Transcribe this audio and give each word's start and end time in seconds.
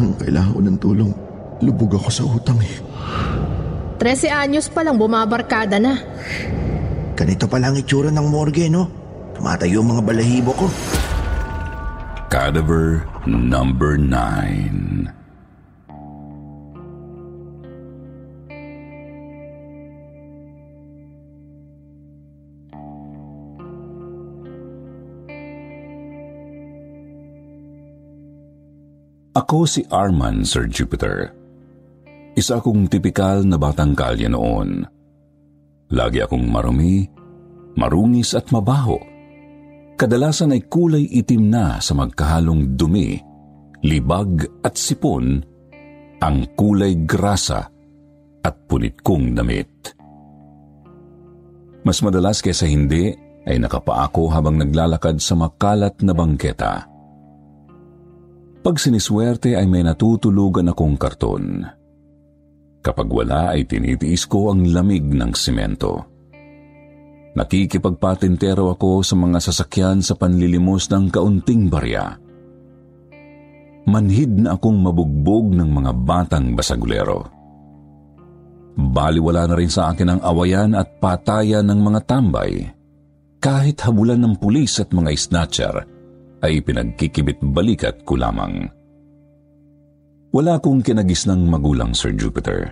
Kailangan, 0.00 0.16
kailangan 0.16 0.52
ko 0.56 0.60
ng 0.64 0.78
tulong. 0.80 1.12
Lubog 1.60 1.92
ako 2.00 2.08
sa 2.08 2.24
utang 2.24 2.56
eh. 2.64 2.76
13 4.00 4.32
anyos 4.32 4.72
pa 4.72 4.80
lang 4.80 4.96
bumabarkada 4.96 5.76
na. 5.76 6.00
Ganito 7.12 7.44
pa 7.44 7.60
lang 7.60 7.76
itsura 7.76 8.08
ng 8.08 8.26
morgue, 8.32 8.72
no? 8.72 8.88
Tumatayo 9.36 9.84
ang 9.84 9.92
mga 9.92 10.02
balahibo 10.08 10.56
ko. 10.56 10.66
Cadaver 12.32 13.04
number 13.28 14.00
9 14.00 15.19
Ako 29.40 29.64
si 29.64 29.80
Arman, 29.88 30.44
Sir 30.44 30.68
Jupiter. 30.68 31.32
Isa 32.36 32.60
akong 32.60 32.84
tipikal 32.92 33.40
na 33.40 33.56
batang 33.56 33.96
kalye 33.96 34.28
noon. 34.28 34.84
Lagi 35.96 36.20
akong 36.20 36.44
marumi, 36.44 37.08
marungis 37.72 38.36
at 38.36 38.52
mabaho. 38.52 39.00
Kadalasan 39.96 40.52
ay 40.52 40.68
kulay 40.68 41.08
itim 41.08 41.48
na 41.48 41.80
sa 41.80 41.96
magkahalong 41.96 42.76
dumi, 42.76 43.16
libag 43.80 44.44
at 44.60 44.76
sipon, 44.76 45.40
ang 46.20 46.36
kulay 46.52 47.00
grasa 47.08 47.64
at 48.44 48.54
punit 48.68 49.00
kong 49.00 49.32
damit. 49.32 49.96
Mas 51.80 52.04
madalas 52.04 52.44
kaysa 52.44 52.68
hindi 52.68 53.08
ay 53.48 53.56
nakapaako 53.56 54.28
habang 54.28 54.60
naglalakad 54.60 55.16
sa 55.16 55.32
makalat 55.32 55.96
na 56.04 56.12
bangketa. 56.12 56.89
Pag 58.60 58.76
siniswerte 58.76 59.56
ay 59.56 59.64
may 59.64 59.80
natutulugan 59.80 60.68
akong 60.68 61.00
karton. 61.00 61.64
Kapag 62.84 63.08
wala 63.08 63.56
ay 63.56 63.64
tinitiis 63.64 64.28
ko 64.28 64.52
ang 64.52 64.68
lamig 64.68 65.04
ng 65.04 65.32
simento. 65.32 66.04
Nakikipagpatintero 67.32 68.68
ako 68.76 69.00
sa 69.00 69.16
mga 69.16 69.38
sasakyan 69.40 70.04
sa 70.04 70.12
panlilimos 70.12 70.92
ng 70.92 71.08
kaunting 71.08 71.72
barya. 71.72 72.20
Manhid 73.88 74.44
na 74.44 74.60
akong 74.60 74.76
mabugbog 74.76 75.56
ng 75.56 75.70
mga 75.72 75.92
batang 76.04 76.52
basagulero. 76.52 77.24
Baliwala 78.76 79.48
na 79.48 79.56
rin 79.56 79.72
sa 79.72 79.88
akin 79.92 80.16
ang 80.16 80.20
awayan 80.20 80.76
at 80.76 81.00
patayan 81.00 81.64
ng 81.64 81.80
mga 81.80 82.00
tambay. 82.04 82.68
Kahit 83.40 83.80
habulan 83.88 84.20
ng 84.20 84.36
pulis 84.36 84.76
at 84.84 84.92
mga 84.92 85.16
snatcher, 85.16 85.74
ay 86.40 86.64
pinagkikibit 86.64 87.40
balikat 87.40 88.00
ko 88.04 88.16
lamang. 88.16 88.68
Wala 90.30 90.62
akong 90.62 90.80
kinagisnang 90.80 91.42
magulang, 91.44 91.90
Sir 91.90 92.14
Jupiter. 92.14 92.70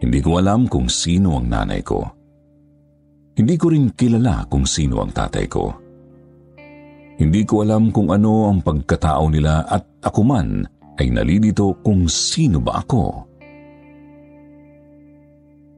Hindi 0.00 0.20
ko 0.24 0.40
alam 0.40 0.68
kung 0.68 0.88
sino 0.88 1.36
ang 1.36 1.52
nanay 1.52 1.84
ko. 1.84 2.00
Hindi 3.36 3.54
ko 3.60 3.68
rin 3.68 3.92
kilala 3.92 4.48
kung 4.48 4.64
sino 4.64 5.04
ang 5.04 5.12
tatay 5.12 5.44
ko. 5.44 5.68
Hindi 7.16 7.44
ko 7.44 7.64
alam 7.64 7.92
kung 7.92 8.12
ano 8.12 8.48
ang 8.48 8.60
pagkatao 8.64 9.28
nila 9.28 9.64
at 9.68 9.84
ako 10.04 10.20
man 10.24 10.64
ay 10.96 11.12
nalilito 11.12 11.76
kung 11.84 12.08
sino 12.08 12.60
ba 12.60 12.80
ako. 12.80 13.04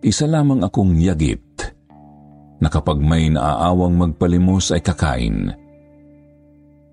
Isa 0.02 0.30
lamang 0.30 0.62
akong 0.62 0.94
yagit 0.98 1.42
na 2.62 2.70
kapag 2.70 3.02
may 3.02 3.30
naaawang 3.30 3.98
magpalimos 3.98 4.70
ay 4.70 4.82
kakain 4.82 5.50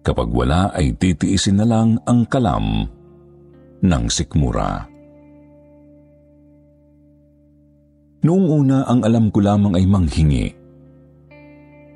Kapag 0.05 0.29
wala 0.29 0.69
ay 0.77 0.93
titiisin 0.93 1.57
na 1.57 1.65
lang 1.65 1.97
ang 2.05 2.29
kalam 2.29 2.85
ng 3.81 4.03
sikmura. 4.05 4.85
Noong 8.21 8.47
una 8.49 8.85
ang 8.85 9.01
alam 9.01 9.33
ko 9.33 9.41
lamang 9.41 9.73
ay 9.73 9.85
manghingi. 9.89 10.47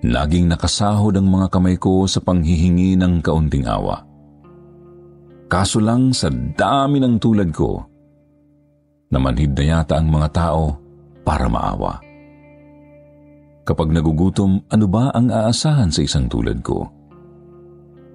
Laging 0.10 0.50
nakasahod 0.50 1.22
ang 1.22 1.30
mga 1.30 1.54
kamay 1.54 1.78
ko 1.78 2.10
sa 2.10 2.18
panghihingi 2.18 2.98
ng 2.98 3.22
kaunting 3.22 3.70
awa. 3.70 4.02
Kaso 5.50 5.78
lang 5.78 6.10
sa 6.10 6.34
dami 6.34 7.02
ng 7.02 7.18
tulad 7.22 7.50
ko, 7.54 7.82
namanhid 9.14 9.54
na 9.54 9.66
yata 9.66 10.02
ang 10.02 10.10
mga 10.10 10.30
tao 10.34 10.78
para 11.26 11.46
maawa. 11.46 12.02
Kapag 13.66 13.94
nagugutom, 13.94 14.66
ano 14.66 14.86
ba 14.90 15.14
ang 15.14 15.30
aasahan 15.30 15.94
sa 15.94 16.02
isang 16.02 16.26
tulad 16.26 16.62
ko? 16.66 16.99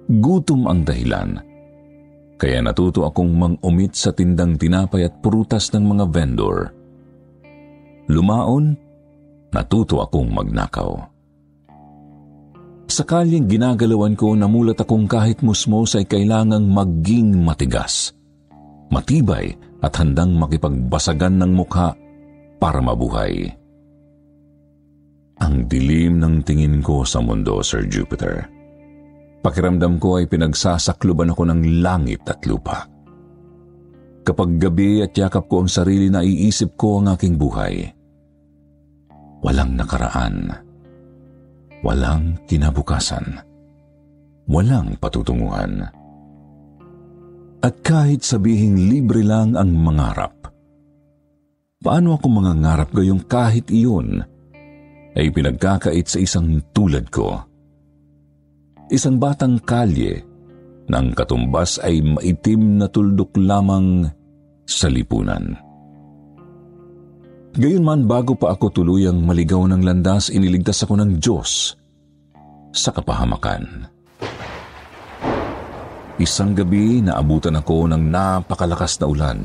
Gutom 0.05 0.69
ang 0.69 0.85
dahilan. 0.85 1.41
Kaya 2.37 2.59
natuto 2.61 3.09
akong 3.09 3.31
mang-umit 3.33 3.97
sa 3.97 4.13
tindang 4.13 4.53
tinapay 4.59 5.07
at 5.07 5.17
prutas 5.23 5.73
ng 5.73 5.81
mga 5.81 6.05
vendor. 6.13 6.57
Lumaon, 8.11 8.77
natuto 9.49 10.05
akong 10.05 10.29
magnakaw. 10.29 10.93
Sa 12.85 13.01
kalyeng 13.01 13.49
ginagalawan 13.49 14.13
ko, 14.13 14.37
namulat 14.37 14.77
akong 14.77 15.09
kahit 15.09 15.41
musmos 15.41 15.97
ay 15.97 16.05
kailangang 16.05 16.69
maging 16.69 17.33
matigas, 17.41 18.13
matibay 18.93 19.57
at 19.81 19.97
handang 19.97 20.37
makipagbasagan 20.37 21.41
ng 21.41 21.51
mukha 21.57 21.97
para 22.61 22.77
mabuhay. 22.77 23.49
Ang 25.41 25.65
dilim 25.65 26.21
ng 26.21 26.45
tingin 26.45 26.79
ko 26.79 27.01
sa 27.01 27.19
mundo, 27.19 27.59
Sir 27.65 27.89
Jupiter. 27.89 28.54
Pakiramdam 29.45 30.01
ko 30.01 30.17
ay 30.17 30.25
pinagsasakluban 30.25 31.29
ako 31.29 31.45
ng 31.53 31.85
langit 31.85 32.25
at 32.25 32.41
lupa. 32.49 32.89
Kapag 34.25 34.57
gabi 34.57 35.05
at 35.05 35.13
yakap 35.13 35.45
ko 35.45 35.61
ang 35.61 35.69
sarili 35.69 36.09
na 36.09 36.25
iisip 36.25 36.73
ko 36.73 36.97
ang 36.97 37.13
aking 37.13 37.37
buhay. 37.37 37.85
Walang 39.45 39.77
nakaraan. 39.77 40.49
Walang 41.85 42.41
kinabukasan. 42.49 43.37
Walang 44.49 44.97
patutunguhan. 44.97 45.93
At 47.61 47.85
kahit 47.85 48.25
sabihing 48.25 48.89
libre 48.89 49.21
lang 49.21 49.53
ang 49.53 49.69
mangarap, 49.77 50.49
paano 51.85 52.17
ako 52.17 52.25
mangangarap 52.33 52.89
gayong 52.89 53.21
kahit 53.29 53.69
iyon 53.69 54.25
ay 55.13 55.29
pinagkakait 55.29 56.09
sa 56.09 56.17
isang 56.17 56.65
tulad 56.73 57.13
ko? 57.13 57.45
Isang 58.89 59.17
batang 59.17 59.57
kalye 59.61 60.21
nang 60.85 61.17
katumbas 61.17 61.81
ay 61.81 62.05
maitim 62.05 62.77
na 62.77 62.85
tuldok 62.85 63.33
lamang 63.41 64.05
sa 64.69 64.85
lipunan. 64.85 65.57
Gayunman 67.55 68.05
bago 68.05 68.35
pa 68.35 68.53
ako 68.53 68.83
tuluyang 68.83 69.23
maligaw 69.23 69.63
ng 69.65 69.81
landas, 69.81 70.27
iniligtas 70.27 70.83
ako 70.83 70.99
ng 70.99 71.17
Diyos 71.17 71.73
sa 72.75 72.91
kapahamakan. 72.91 73.87
Isang 76.19 76.51
gabi 76.55 76.99
naabutan 76.99 77.55
ako 77.55 77.91
ng 77.91 78.03
napakalakas 78.11 78.99
na 78.99 79.05
ulan. 79.07 79.39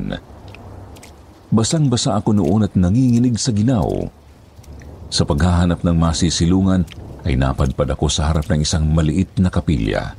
Basang-basa 1.51 2.15
ako 2.15 2.35
noon 2.35 2.67
at 2.67 2.75
nanginginig 2.75 3.35
sa 3.35 3.51
ginaw. 3.51 3.87
Sa 5.11 5.27
paghahanap 5.27 5.83
ng 5.83 5.95
masisilungan, 5.99 6.87
ay 7.25 7.37
napadpad 7.37 7.93
ako 7.93 8.07
sa 8.09 8.33
harap 8.33 8.49
ng 8.49 8.65
isang 8.65 8.85
maliit 8.89 9.37
na 9.37 9.53
kapilya. 9.53 10.17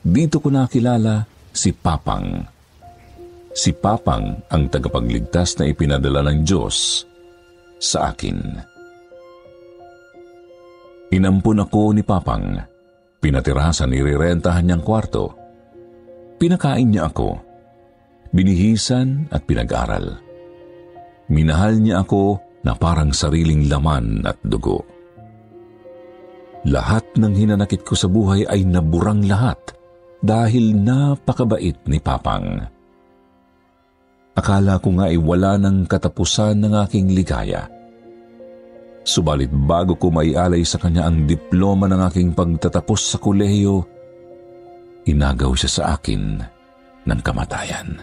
Dito 0.00 0.40
ko 0.40 0.48
nakilala 0.48 1.28
si 1.52 1.76
Papang. 1.76 2.40
Si 3.52 3.74
Papang 3.76 4.48
ang 4.48 4.62
tagapagligtas 4.70 5.60
na 5.60 5.68
ipinadala 5.68 6.24
ng 6.30 6.40
Diyos 6.46 7.04
sa 7.76 8.14
akin. 8.14 8.38
Inampun 11.10 11.58
ako 11.60 11.82
ni 11.92 12.06
Papang. 12.06 12.54
Pinatirasan 13.20 13.92
nirerentahan 13.92 14.64
niyang 14.64 14.80
kwarto. 14.80 15.36
Pinakain 16.40 16.88
niya 16.88 17.12
ako. 17.12 17.36
Binihisan 18.32 19.28
at 19.28 19.44
pinag-aral. 19.44 20.16
Minahal 21.28 21.76
niya 21.82 22.06
ako 22.06 22.40
na 22.64 22.72
parang 22.72 23.12
sariling 23.12 23.68
laman 23.68 24.24
at 24.24 24.40
dugo. 24.40 24.99
Lahat 26.68 27.04
ng 27.16 27.32
hinanakit 27.32 27.88
ko 27.88 27.96
sa 27.96 28.04
buhay 28.04 28.44
ay 28.44 28.68
naburang 28.68 29.24
lahat 29.24 29.56
dahil 30.20 30.76
napakabait 30.76 31.80
ni 31.88 31.96
Papang. 31.96 32.68
Akala 34.36 34.76
ko 34.76 34.92
nga 35.00 35.08
ay 35.08 35.16
wala 35.16 35.56
ng 35.56 35.88
katapusan 35.88 36.60
ng 36.60 36.72
aking 36.84 37.16
ligaya. 37.16 37.64
Subalit 39.00 39.48
bago 39.48 39.96
ko 39.96 40.12
maialay 40.12 40.60
sa 40.60 40.76
kanya 40.76 41.08
ang 41.08 41.24
diploma 41.24 41.88
ng 41.88 42.00
aking 42.12 42.36
pagtatapos 42.36 43.16
sa 43.16 43.18
kolehiyo, 43.18 43.80
inagaw 45.08 45.56
siya 45.56 45.70
sa 45.72 45.82
akin 45.96 46.44
ng 47.08 47.20
kamatayan. 47.24 47.96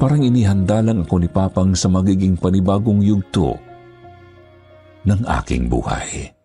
Parang 0.00 0.24
inihanda 0.24 0.80
lang 0.80 1.04
ako 1.04 1.20
ni 1.20 1.28
Papang 1.28 1.76
sa 1.76 1.92
magiging 1.92 2.40
panibagong 2.40 3.04
yugto 3.04 3.60
ng 5.04 5.20
aking 5.28 5.68
buhay. 5.68 6.37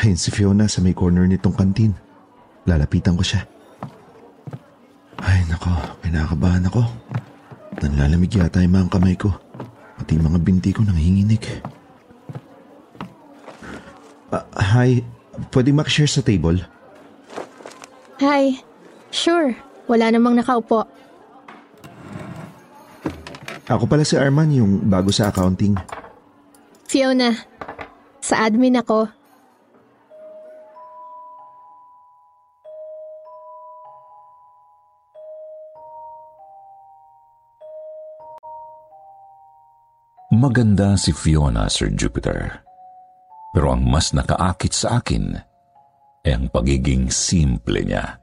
Ayun 0.00 0.16
si 0.16 0.32
Fiona 0.32 0.64
sa 0.64 0.80
may 0.80 0.96
corner 0.96 1.28
nitong 1.28 1.52
kantin. 1.52 1.92
Lalapitan 2.64 3.20
ko 3.20 3.24
siya. 3.24 3.44
Ay 5.20 5.44
nako, 5.44 5.68
kinakabahan 6.00 6.64
ako. 6.64 6.88
Nanlalamig 7.84 8.32
yata 8.32 8.64
yung 8.64 8.80
mga 8.80 8.96
kamay 8.96 9.12
ko. 9.12 9.28
Pati 10.00 10.16
mga 10.16 10.40
binti 10.40 10.72
ko 10.72 10.80
nanginginig. 10.80 11.44
Ah, 14.32 14.48
hi, 14.56 15.04
pwede 15.52 15.68
makishare 15.76 16.08
sa 16.08 16.24
table? 16.24 16.64
Hi. 18.24 18.56
Sure. 19.12 19.52
Wala 19.84 20.08
namang 20.08 20.38
nakaupo. 20.40 20.88
Ako 23.68 23.84
pala 23.84 24.06
si 24.06 24.16
Arman, 24.16 24.48
yung 24.54 24.88
bago 24.88 25.12
sa 25.12 25.28
accounting. 25.28 25.76
Fiona. 26.88 27.36
Sa 28.24 28.48
admin 28.48 28.80
ako. 28.80 29.19
Maganda 40.40 40.96
si 40.96 41.12
Fiona, 41.12 41.68
Sir 41.68 41.92
Jupiter. 41.92 42.64
Pero 43.52 43.76
ang 43.76 43.84
mas 43.84 44.16
nakaakit 44.16 44.72
sa 44.72 44.96
akin 44.96 45.36
ay 46.24 46.32
ang 46.32 46.48
pagiging 46.48 47.12
simple 47.12 47.84
niya. 47.84 48.16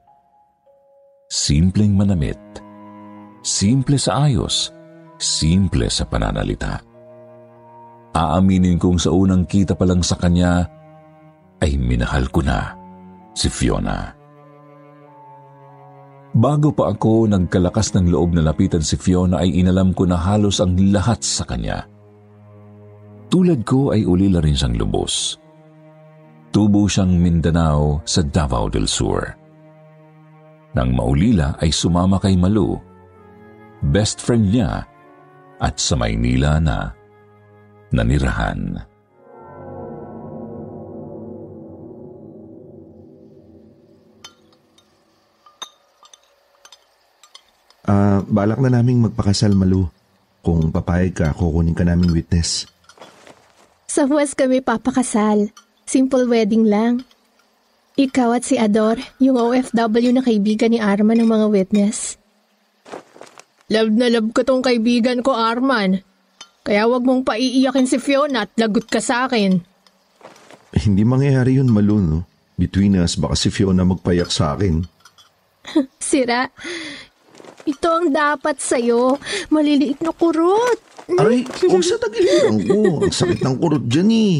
Simpleng 1.30 1.94
manamit, 1.94 2.42
simple 3.46 3.94
sa 4.02 4.26
ayos, 4.26 4.74
simple 5.22 5.86
sa 5.86 6.10
pananalita. 6.10 6.82
Aaminin 8.18 8.82
kong 8.82 8.98
sa 8.98 9.14
unang 9.14 9.46
kita 9.46 9.78
pa 9.78 9.86
lang 9.86 10.02
sa 10.02 10.18
kanya 10.18 10.66
ay 11.62 11.78
minahal 11.78 12.26
ko 12.34 12.42
na 12.42 12.74
si 13.30 13.46
Fiona. 13.46 14.10
Bago 16.34 16.74
pa 16.74 16.90
ako 16.90 17.30
nagkalakas 17.30 17.94
ng 17.94 18.10
loob 18.10 18.34
na 18.34 18.42
lapitan 18.42 18.82
si 18.82 18.98
Fiona 18.98 19.38
ay 19.38 19.62
inalam 19.62 19.94
ko 19.94 20.02
na 20.02 20.18
halos 20.18 20.58
ang 20.58 20.74
lahat 20.90 21.22
sa 21.22 21.46
kanya– 21.46 21.86
tulad 23.28 23.62
ko 23.64 23.92
ay 23.92 24.08
ulila 24.08 24.40
rin 24.40 24.56
siyang 24.56 24.76
lubos. 24.76 25.36
Tubo 26.48 26.88
siyang 26.88 27.12
Mindanao 27.12 28.00
sa 28.08 28.24
Davao 28.24 28.72
del 28.72 28.88
Sur. 28.88 29.20
Nang 30.72 30.92
maulila 30.96 31.56
ay 31.60 31.72
sumama 31.72 32.16
kay 32.20 32.36
Malu, 32.36 32.76
best 33.92 34.20
friend 34.20 34.52
niya 34.52 34.84
at 35.60 35.76
sa 35.76 35.96
Maynila 35.96 36.60
na 36.60 36.92
nanirahan. 37.92 38.80
Ah, 47.88 48.20
balak 48.28 48.60
na 48.60 48.68
naming 48.68 49.00
magpakasal, 49.00 49.56
Malu. 49.56 49.88
Kung 50.44 50.68
papayag 50.68 51.16
ka, 51.16 51.32
kukunin 51.32 51.72
ka 51.72 51.88
naming 51.88 52.12
witness. 52.12 52.68
Sa 53.88 54.04
Huwes 54.04 54.36
kami 54.36 54.60
papakasal. 54.60 55.48
Simple 55.88 56.28
wedding 56.28 56.68
lang. 56.68 57.08
Ikaw 57.96 58.36
at 58.36 58.44
si 58.44 58.60
Ador, 58.60 59.00
yung 59.18 59.40
OFW 59.40 60.12
na 60.12 60.20
kaibigan 60.20 60.70
ni 60.70 60.78
Arman 60.78 61.18
ng 61.18 61.26
mga 61.26 61.46
witness. 61.48 62.20
Love 63.72 63.90
na 63.90 64.12
love 64.12 64.30
ko 64.36 64.44
tong 64.44 64.60
kaibigan 64.60 65.24
ko, 65.24 65.32
Arman. 65.32 66.04
Kaya 66.62 66.84
wag 66.84 67.00
mong 67.00 67.24
paiiyakin 67.24 67.88
si 67.88 67.96
Fiona 67.96 68.44
at 68.44 68.52
lagot 68.60 68.86
ka 68.92 69.00
sa 69.00 69.24
akin. 69.24 69.64
Hindi 70.76 71.02
mangyayari 71.02 71.56
yun, 71.56 71.72
Malu, 71.72 71.96
no? 71.98 72.28
Between 72.60 73.00
us, 73.00 73.16
baka 73.16 73.34
si 73.40 73.48
Fiona 73.48 73.88
magpayak 73.88 74.28
sa 74.28 74.52
akin. 74.52 74.84
Sira, 76.00 76.44
ito 77.64 77.88
ang 77.88 78.12
dapat 78.12 78.60
sa'yo. 78.60 79.16
Maliliit 79.48 80.04
na 80.04 80.12
kurot. 80.12 80.87
Aray, 81.16 81.40
huwag 81.64 81.80
sa 81.80 81.96
tagiliran 81.96 82.60
ko. 82.68 83.00
Ang 83.00 83.14
sakit 83.16 83.40
ng 83.40 83.56
kurot 83.56 83.88
dyan 83.88 84.12
eh. 84.12 84.36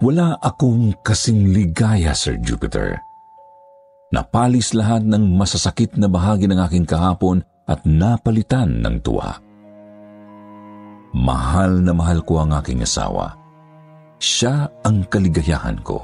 Wala 0.00 0.36
akong 0.40 1.00
kasing 1.00 1.52
ligaya, 1.52 2.12
Sir 2.12 2.36
Jupiter. 2.40 3.00
Napalis 4.12 4.76
lahat 4.76 5.04
ng 5.04 5.32
masasakit 5.36 5.96
na 5.96 6.12
bahagi 6.12 6.44
ng 6.44 6.60
aking 6.60 6.84
kahapon 6.84 7.40
at 7.64 7.84
napalitan 7.88 8.84
ng 8.84 9.00
tuwa. 9.00 9.40
Mahal 11.16 11.80
na 11.80 11.92
mahal 11.96 12.20
ko 12.24 12.44
ang 12.44 12.52
aking 12.52 12.84
asawa. 12.84 13.39
Siya 14.20 14.68
ang 14.84 15.08
kaligayahan 15.08 15.80
ko. 15.80 15.96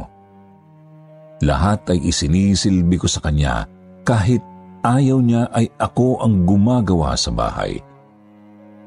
Lahat 1.45 1.85
ay 1.93 2.01
isinisilbi 2.01 2.97
ko 2.97 3.05
sa 3.05 3.21
kanya 3.21 3.69
kahit 4.09 4.41
ayaw 4.81 5.21
niya 5.21 5.53
ay 5.53 5.69
ako 5.77 6.25
ang 6.25 6.49
gumagawa 6.49 7.13
sa 7.13 7.29
bahay. 7.29 7.77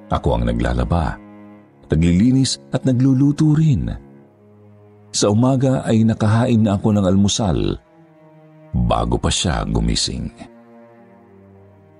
Ako 0.09 0.41
ang 0.41 0.49
naglalaba, 0.49 1.13
naglilinis 1.93 2.57
at 2.73 2.81
nagluluto 2.89 3.53
rin. 3.53 3.93
Sa 5.13 5.29
umaga 5.29 5.85
ay 5.85 6.01
nakahain 6.01 6.65
na 6.65 6.81
ako 6.81 6.97
ng 6.97 7.05
almusal 7.05 7.77
bago 8.73 9.21
pa 9.21 9.29
siya 9.29 9.61
gumising. 9.69 10.33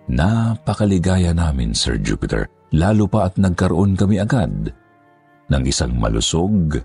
Napakaligaya 0.09 1.38
namin, 1.38 1.77
Sir 1.77 2.01
Jupiter, 2.01 2.50
lalo 2.74 3.05
pa 3.05 3.29
at 3.29 3.38
nagkaroon 3.38 3.93
kami 3.93 4.17
agad 4.17 4.74
ng 5.53 5.63
isang 5.69 5.93
malusog 5.93 6.81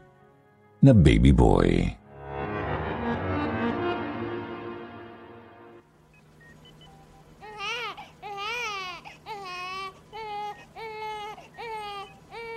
na 0.85 0.93
baby 0.93 1.33
boy. 1.33 1.97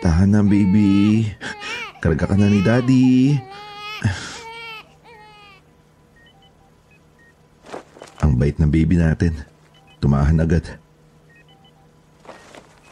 Tahan 0.04 0.30
na, 0.36 0.44
baby. 0.44 1.24
Karga 2.04 2.28
ka 2.28 2.36
na 2.36 2.52
ni 2.52 2.60
daddy. 2.60 3.40
Ang 8.20 8.36
bait 8.36 8.60
ng 8.60 8.68
baby 8.68 9.00
natin. 9.00 9.40
Tumahan 10.04 10.44
agad. 10.44 10.68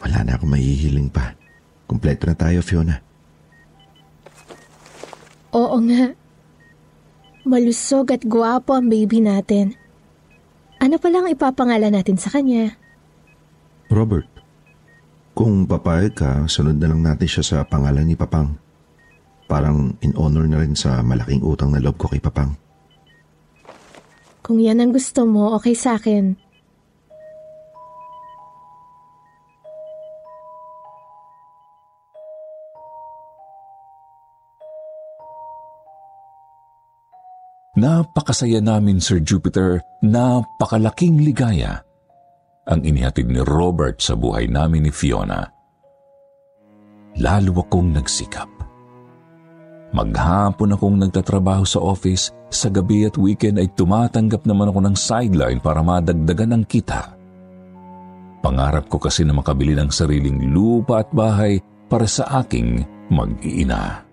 Wala 0.00 0.24
na 0.24 0.40
akong 0.40 0.50
mahihiling 0.50 1.12
pa. 1.12 1.36
Kompleto 1.84 2.24
na 2.24 2.34
tayo, 2.34 2.64
Fiona. 2.64 3.05
Oo 5.56 5.80
nga. 5.88 6.12
Malusog 7.48 8.12
at 8.12 8.28
gwapo 8.28 8.76
ang 8.76 8.92
baby 8.92 9.24
natin. 9.24 9.72
Ano 10.76 11.00
pa 11.00 11.08
lang 11.08 11.32
ipapangalan 11.32 11.96
natin 11.96 12.20
sa 12.20 12.28
kanya? 12.28 12.76
Robert, 13.88 14.28
kung 15.32 15.64
papayag 15.64 16.12
ka, 16.12 16.44
sunod 16.44 16.76
na 16.76 16.92
lang 16.92 17.00
natin 17.00 17.24
siya 17.24 17.44
sa 17.44 17.58
pangalan 17.64 18.04
ni 18.04 18.12
Papang. 18.12 18.52
Parang 19.48 19.96
in 20.04 20.12
honor 20.18 20.44
na 20.44 20.60
rin 20.60 20.76
sa 20.76 21.00
malaking 21.00 21.40
utang 21.40 21.72
na 21.72 21.80
loob 21.80 21.96
ko 21.96 22.12
kay 22.12 22.20
Papang. 22.20 22.52
Kung 24.44 24.60
yan 24.60 24.82
ang 24.82 24.92
gusto 24.92 25.24
mo, 25.24 25.56
okay 25.56 25.72
sa 25.72 25.96
akin. 25.96 26.36
Napakasaya 37.76 38.64
namin, 38.64 39.04
Sir 39.04 39.20
Jupiter, 39.20 39.84
napakalaking 40.00 41.20
ligaya 41.20 41.84
ang 42.64 42.80
inihatid 42.82 43.28
ni 43.28 43.44
Robert 43.44 44.00
sa 44.00 44.16
buhay 44.16 44.48
namin 44.48 44.88
ni 44.88 44.92
Fiona. 44.92 45.44
Lalo 47.20 47.52
akong 47.60 47.92
nagsikap. 47.92 48.48
Maghapon 49.92 50.72
akong 50.72 50.96
nagtatrabaho 50.98 51.68
sa 51.68 51.84
office, 51.84 52.32
sa 52.48 52.72
gabi 52.72 53.04
at 53.04 53.20
weekend 53.20 53.60
ay 53.60 53.68
tumatanggap 53.76 54.48
naman 54.48 54.72
ako 54.72 54.80
ng 54.82 54.96
sideline 54.96 55.60
para 55.60 55.84
madagdagan 55.84 56.56
ang 56.56 56.64
kita. 56.64 57.12
Pangarap 58.40 58.88
ko 58.88 58.96
kasi 58.96 59.20
na 59.20 59.36
makabili 59.36 59.76
ng 59.76 59.92
sariling 59.92 60.48
lupa 60.48 61.04
at 61.04 61.08
bahay 61.12 61.60
para 61.92 62.08
sa 62.08 62.40
aking 62.40 62.88
mag-iina. 63.12 64.05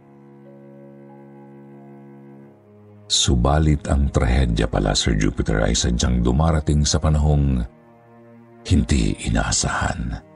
Subalit 3.07 3.85
ang 3.91 4.07
trahedya 4.09 4.65
pala, 4.65 4.95
Sir 4.95 5.19
Jupiter, 5.19 5.61
ay 5.63 5.75
sadyang 5.75 6.23
dumarating 6.23 6.87
sa 6.87 6.97
panahong 6.97 7.59
hindi 8.63 9.15
inaasahan. 9.27 10.31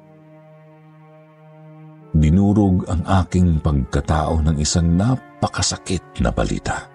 Dinurog 2.17 2.87
ang 2.91 3.03
aking 3.23 3.63
pagkatao 3.63 4.41
ng 4.43 4.57
isang 4.59 4.95
napakasakit 4.99 6.19
na 6.23 6.31
balita. 6.31 6.87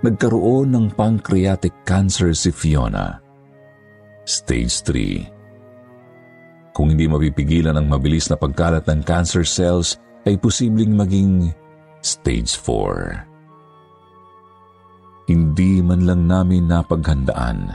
Nagkaroon 0.00 0.70
ng 0.70 0.86
pancreatic 0.92 1.72
cancer 1.82 2.30
si 2.36 2.52
Fiona. 2.52 3.18
Stage 4.22 4.84
3. 4.84 6.72
Kung 6.76 6.92
hindi 6.92 7.08
mapipigilan 7.08 7.74
ang 7.80 7.88
mabilis 7.88 8.28
na 8.28 8.36
pagkalat 8.36 8.84
ng 8.84 9.00
cancer 9.02 9.42
cells, 9.42 9.96
ay 10.28 10.36
posibleng 10.36 10.92
maging 10.92 11.48
stage 12.04 12.58
4. 12.60 13.35
Hindi 15.26 15.82
man 15.82 16.06
lang 16.06 16.30
namin 16.30 16.70
napaghandaan. 16.70 17.74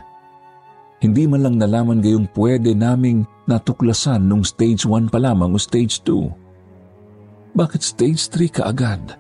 Hindi 1.03 1.27
man 1.27 1.43
lang 1.43 1.59
nalaman 1.59 1.99
gayong 1.99 2.31
pwede 2.31 2.71
naming 2.71 3.27
natuklasan 3.43 4.23
nung 4.23 4.47
stage 4.47 4.87
1 4.87 5.11
pa 5.11 5.19
lamang 5.19 5.51
o 5.51 5.59
stage 5.59 5.99
2. 6.07 7.51
Bakit 7.51 7.81
stage 7.83 8.31
3 8.31 8.55
ka 8.55 8.71
agad? 8.71 9.19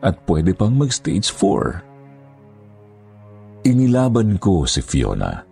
At 0.00 0.24
pwede 0.24 0.56
pang 0.56 0.72
mag-stage 0.72 1.28
4. 1.28 3.68
Inilaban 3.68 4.40
ko 4.40 4.64
si 4.64 4.80
Fiona. 4.80 5.44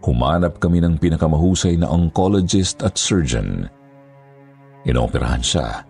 Humanap 0.00 0.58
kami 0.58 0.82
ng 0.82 0.98
pinakamahusay 0.98 1.78
na 1.78 1.86
oncologist 1.86 2.82
at 2.82 2.96
surgeon. 2.96 3.68
Inoperahan 4.88 5.44
siya. 5.44 5.84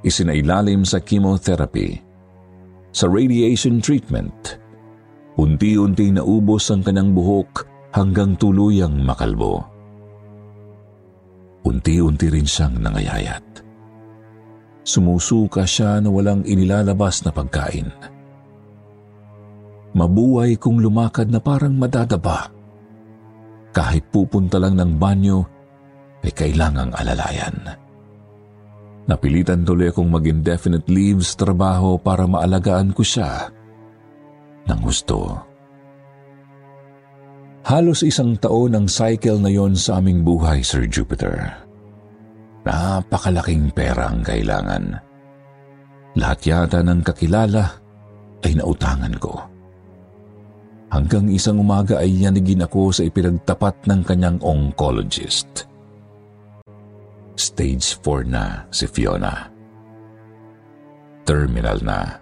Isinailalim 0.00 0.88
sa 0.88 1.04
chemotherapy 1.04 2.07
sa 2.92 3.06
radiation 3.08 3.78
treatment. 3.82 4.58
Unti-unti 5.38 6.10
naubos 6.10 6.68
ang 6.74 6.82
kanyang 6.82 7.14
buhok 7.14 7.68
hanggang 7.94 8.34
tuluyang 8.34 8.98
makalbo. 9.06 9.62
Unti-unti 11.62 12.26
rin 12.32 12.48
siyang 12.48 12.80
nangayayat. 12.80 13.44
Sumusuka 14.82 15.68
siya 15.68 16.00
na 16.00 16.08
walang 16.08 16.42
inilalabas 16.48 17.22
na 17.22 17.30
pagkain. 17.30 17.92
Mabuhay 19.92 20.56
kung 20.56 20.80
lumakad 20.80 21.28
na 21.28 21.38
parang 21.38 21.76
madadaba. 21.76 22.48
Kahit 23.70 24.08
pupunta 24.08 24.56
lang 24.56 24.80
ng 24.80 24.96
banyo, 24.96 25.44
ay 26.24 26.32
kailangang 26.34 26.90
alalayan. 26.96 27.56
Napilitan 29.08 29.64
tuloy 29.64 29.88
akong 29.88 30.12
mag-indefinite 30.12 30.84
leave 30.92 31.24
sa 31.24 31.48
trabaho 31.48 31.96
para 31.96 32.28
maalagaan 32.28 32.92
ko 32.92 33.00
siya 33.00 33.48
ng 34.68 34.80
gusto. 34.84 35.32
Halos 37.64 38.04
isang 38.04 38.36
taon 38.36 38.76
ang 38.76 38.86
cycle 38.88 39.40
na 39.40 39.48
yon 39.48 39.72
sa 39.76 40.00
aming 40.00 40.24
buhay, 40.24 40.60
Sir 40.60 40.84
Jupiter. 40.88 41.56
Napakalaking 42.68 43.72
pera 43.72 44.12
ang 44.12 44.20
kailangan. 44.20 44.92
Lahat 46.16 46.40
yata 46.44 46.84
ng 46.84 47.00
kakilala 47.00 47.64
ay 48.44 48.56
nautangan 48.56 49.16
ko. 49.16 49.40
Hanggang 50.88 51.28
isang 51.28 51.60
umaga 51.60 52.00
ay 52.00 52.24
yanigin 52.24 52.64
ako 52.64 52.92
sa 52.92 53.04
ipinagtapat 53.04 53.84
ng 53.84 54.00
kanyang 54.04 54.40
oncologist. 54.40 55.67
Stage 57.38 57.94
4 58.02 58.26
na 58.26 58.66
si 58.74 58.90
Fiona. 58.90 59.46
Terminal 61.22 61.78
na. 61.86 62.18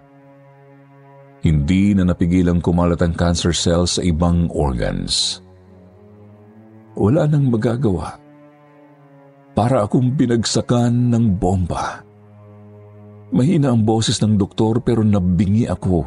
Hindi 1.41 1.97
na 1.97 2.05
napigilang 2.05 2.61
kumalat 2.61 3.01
ang 3.01 3.17
cancer 3.17 3.49
cells 3.49 3.97
sa 3.97 4.05
ibang 4.05 4.45
organs. 4.53 5.41
Wala 6.93 7.25
nang 7.25 7.49
magagawa. 7.49 8.21
Para 9.57 9.89
akong 9.89 10.13
binagsakan 10.13 11.09
ng 11.09 11.33
bomba. 11.41 12.05
Mahina 13.33 13.73
ang 13.73 13.81
boses 13.81 14.21
ng 14.21 14.37
doktor 14.37 14.85
pero 14.85 15.01
nabingi 15.01 15.65
ako. 15.65 16.05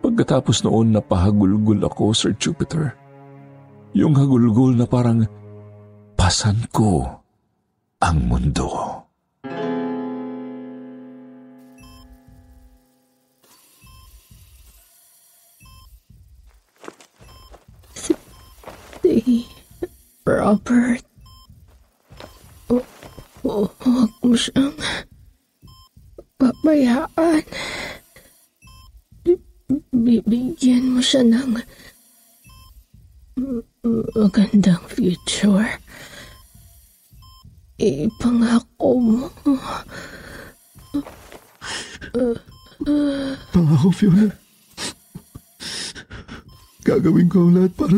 Pagkatapos 0.00 0.64
noon 0.64 0.96
napahagulgul 0.96 1.84
ako, 1.84 2.16
Sir 2.16 2.32
Jupiter. 2.40 2.96
Yung 3.92 4.16
hagulgul 4.16 4.80
na 4.80 4.88
parang 4.88 5.28
pasan 6.16 6.64
ko 6.72 7.19
ang 8.00 8.16
mundo. 8.32 8.64
Si 17.92 18.16
Robert. 20.24 21.04
Oh, 22.72 22.84
oh, 23.44 23.68
huwag 23.84 24.12
mo 24.24 24.32
siyang 24.32 24.72
pabayaan. 26.40 27.44
Bibigyan 29.92 30.96
mo 30.96 31.04
siya 31.04 31.20
ng 31.20 31.60
magandang 34.16 34.80
future. 34.88 35.76
Ipangako 37.80 38.88
mo. 39.00 39.32
Pangako, 43.56 43.88
Fiona. 43.88 44.28
Gagawin 46.84 47.32
ko 47.32 47.48
ang 47.48 47.56
lahat 47.56 47.72
para... 47.72 47.96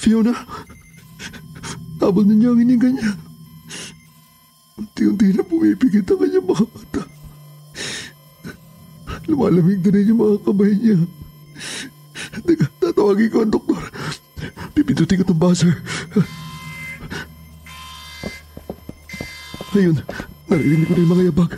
Fiona, 0.00 0.32
habang 2.00 2.28
niya 2.28 2.52
ang 2.52 2.60
hininga 2.60 2.88
niya, 2.92 3.12
unti-unti 4.76 5.32
na 5.32 5.40
pumipigit 5.40 6.04
ang 6.04 6.20
kanyang 6.20 6.44
mga 6.44 6.64
mata. 6.68 7.02
Lumalamig 9.24 9.80
na 9.80 9.90
rin 9.96 10.12
yung 10.12 10.20
mga 10.20 10.36
kamay 10.44 10.72
niya. 10.76 10.96
Teka, 12.44 12.68
tatawagin 12.84 13.32
ko 13.32 13.36
ang 13.40 13.52
doktor. 13.52 13.80
Pipindutin 14.76 15.20
ko 15.20 15.24
itong 15.24 15.40
buzzer. 15.40 15.72
Ngayon, 19.74 19.96
narinig 20.46 20.86
ko 20.86 20.92
na 20.94 21.02
yung 21.02 21.12
mga 21.18 21.26
yabag. 21.34 21.52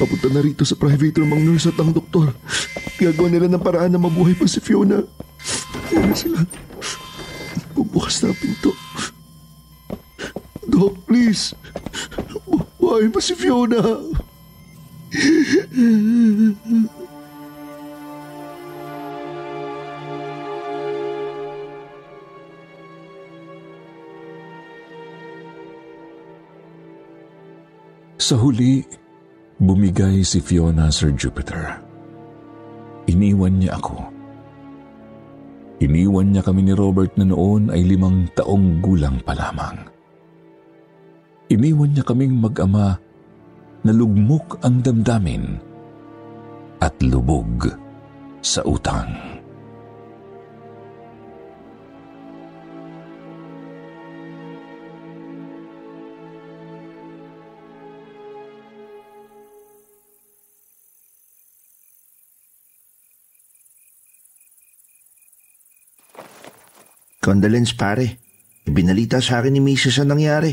Papunta 0.00 0.28
na 0.32 0.40
rito 0.40 0.64
sa 0.64 0.72
private 0.72 1.20
room 1.20 1.36
ang 1.36 1.44
nurse 1.44 1.68
at 1.68 1.76
ang 1.76 1.92
doktor. 1.92 2.32
Gagawa 2.96 3.28
nila 3.28 3.44
ng 3.52 3.60
paraan 3.60 3.92
na 3.92 4.00
mabuhay 4.00 4.32
pa 4.32 4.48
si 4.48 4.56
Fiona. 4.56 5.04
Na 5.92 6.16
sila. 6.16 6.40
Bubukas 7.76 8.24
na 8.24 8.32
ang 8.32 8.38
pinto. 8.40 8.72
Doc, 10.64 10.96
please. 11.04 11.52
Buhay 12.80 13.12
pa 13.12 13.20
si 13.20 13.36
Fiona. 13.36 13.84
Sa 28.22 28.38
huli, 28.38 28.78
bumigay 29.58 30.22
si 30.22 30.38
Fiona 30.38 30.94
Sir 30.94 31.10
Jupiter. 31.10 31.74
Iniwan 33.10 33.58
niya 33.58 33.74
ako. 33.74 33.98
Iniwan 35.82 36.30
niya 36.30 36.46
kami 36.46 36.62
ni 36.62 36.70
Robert 36.70 37.18
na 37.18 37.26
noon 37.26 37.74
ay 37.74 37.82
limang 37.82 38.30
taong 38.38 38.78
gulang 38.78 39.18
pa 39.26 39.34
lamang. 39.34 39.74
Iniwan 41.50 41.98
niya 41.98 42.06
kaming 42.06 42.38
mag-ama 42.38 42.94
na 43.82 43.90
lugmok 43.90 44.62
ang 44.62 44.78
damdamin 44.86 45.58
at 46.78 46.94
lubog 47.02 47.74
sa 48.38 48.62
utang. 48.62 49.31
Condolence 67.22 67.78
pare. 67.78 68.18
Ibinalita 68.66 69.22
sa 69.22 69.38
akin 69.38 69.54
ni 69.54 69.62
Mrs. 69.62 70.02
ang 70.02 70.18
nangyari. 70.18 70.50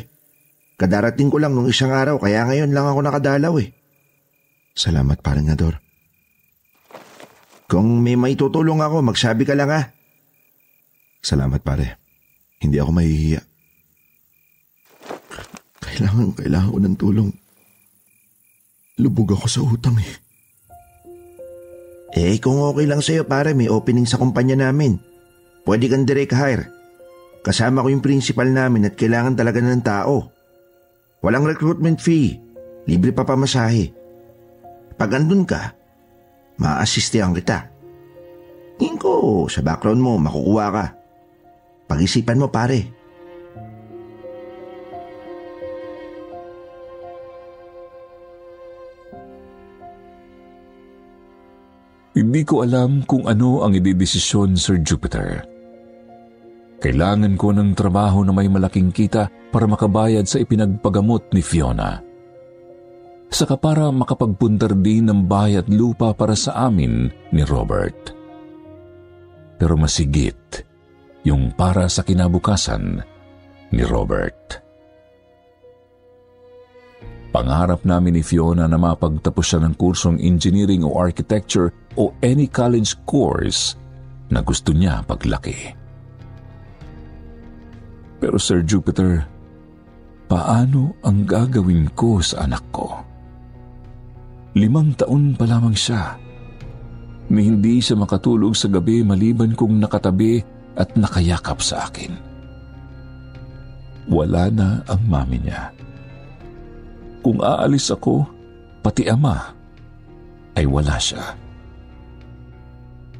Kadarating 0.77 1.33
ko 1.33 1.41
lang 1.41 1.57
nung 1.57 1.65
isang 1.65 1.89
araw 1.89 2.21
kaya 2.21 2.45
ngayon 2.45 2.69
lang 2.69 2.85
ako 2.85 2.99
nakadalaw 3.01 3.57
eh. 3.57 3.73
Salamat 4.77 5.17
paring 5.19 5.49
Ador. 5.49 5.81
Kung 7.65 8.05
may 8.05 8.13
maitutulong 8.13 8.85
ako, 8.85 9.01
magsabi 9.01 9.49
ka 9.49 9.57
lang 9.57 9.73
ha. 9.73 9.81
Salamat 11.25 11.59
pare. 11.65 11.97
Hindi 12.61 12.77
ako 12.77 12.91
mahihiya. 12.93 13.41
Kailangan, 15.81 16.38
kailangan 16.38 16.69
ko 16.69 16.79
ng 16.79 16.97
tulong. 17.01 17.29
Lubog 19.01 19.33
ako 19.33 19.45
sa 19.49 19.61
utang 19.65 19.97
eh. 19.97 20.11
Eh, 22.13 22.38
kung 22.41 22.61
okay 22.61 22.85
lang 22.89 23.01
sa'yo 23.01 23.25
pare, 23.25 23.53
may 23.57 23.69
opening 23.69 24.05
sa 24.05 24.17
kumpanya 24.17 24.69
namin. 24.69 25.08
Pwede 25.63 25.85
kang 25.91 26.05
direct 26.07 26.35
hire. 26.35 26.65
Kasama 27.39 27.83
ko 27.83 27.87
yung 27.87 28.03
principal 28.03 28.51
namin 28.51 28.91
at 28.91 28.99
kailangan 28.99 29.35
talaga 29.39 29.59
ng 29.63 29.83
tao. 29.83 30.27
Walang 31.23 31.47
recruitment 31.47 31.99
fee. 32.03 32.35
Libre 32.87 33.15
pa 33.15 33.23
pamasahe. 33.23 33.91
Pag 34.99 35.09
andun 35.15 35.47
ka, 35.47 35.71
ma-assistihan 36.59 37.31
kita. 37.31 37.71
Tingin 38.79 38.99
ko 38.99 39.47
sa 39.47 39.63
background 39.63 39.99
mo 40.03 40.19
makukuha 40.19 40.67
ka. 40.71 40.85
Pag-isipan 41.87 42.39
mo 42.39 42.47
pare. 42.51 42.98
Hindi 52.17 52.41
ko 52.41 52.65
alam 52.65 53.05
kung 53.05 53.29
ano 53.29 53.61
ang 53.61 53.77
ididesisyon, 53.77 54.57
Sir 54.57 54.81
Jupiter. 54.81 55.45
Kailangan 56.79 57.35
ko 57.35 57.51
ng 57.51 57.75
trabaho 57.75 58.23
na 58.23 58.31
may 58.31 58.47
malaking 58.47 58.89
kita 58.89 59.27
para 59.51 59.67
makabayad 59.67 60.23
sa 60.25 60.39
ipinagpagamot 60.39 61.29
ni 61.35 61.43
Fiona. 61.43 61.99
Saka 63.29 63.59
para 63.59 63.93
makapagpundar 63.93 64.73
din 64.73 65.05
ng 65.05 65.29
bayat 65.29 65.69
lupa 65.69 66.15
para 66.17 66.33
sa 66.33 66.65
amin 66.65 67.13
ni 67.29 67.45
Robert. 67.45 68.15
Pero 69.59 69.77
masigit 69.77 70.65
yung 71.27 71.53
para 71.53 71.85
sa 71.91 72.01
kinabukasan 72.01 73.05
ni 73.69 73.83
Robert. 73.85 74.68
Pangarap 77.29 77.86
namin 77.86 78.17
ni 78.17 78.24
Fiona 78.25 78.65
na 78.65 78.81
mapagtapos 78.81 79.45
siya 79.45 79.62
ng 79.62 79.77
kursong 79.77 80.17
engineering 80.17 80.81
o 80.81 80.98
architecture 80.98 81.69
o 81.93 82.09
any 82.25 82.50
college 82.50 82.98
course 83.05 83.77
na 84.33 84.41
gusto 84.41 84.74
niya 84.74 85.05
paglaki. 85.05 85.77
Pero 88.17 88.41
Sir 88.41 88.65
Jupiter, 88.65 89.29
paano 90.25 90.98
ang 91.05 91.24
gagawin 91.24 91.93
ko 91.93 92.17
sa 92.17 92.50
anak 92.50 92.65
ko? 92.74 92.89
Limang 94.57 94.98
taon 94.98 95.38
pa 95.38 95.45
lamang 95.45 95.77
siya. 95.77 96.17
Ni 97.29 97.45
hindi 97.45 97.77
siya 97.77 97.93
makatulog 97.93 98.57
sa 98.57 98.65
gabi 98.74 99.05
maliban 99.05 99.53
kung 99.53 99.77
nakatabi 99.77 100.41
at 100.74 100.98
nakayakap 100.98 101.62
sa 101.62 101.86
akin. 101.86 102.17
Wala 104.09 104.50
na 104.50 104.81
ang 104.89 105.05
mami 105.05 105.38
niya. 105.38 105.78
Kung 107.19 107.43
aalis 107.43 107.91
ako, 107.91 108.23
pati 108.79 109.07
ama, 109.11 109.51
ay 110.55 110.65
wala 110.67 110.95
siya. 110.99 111.35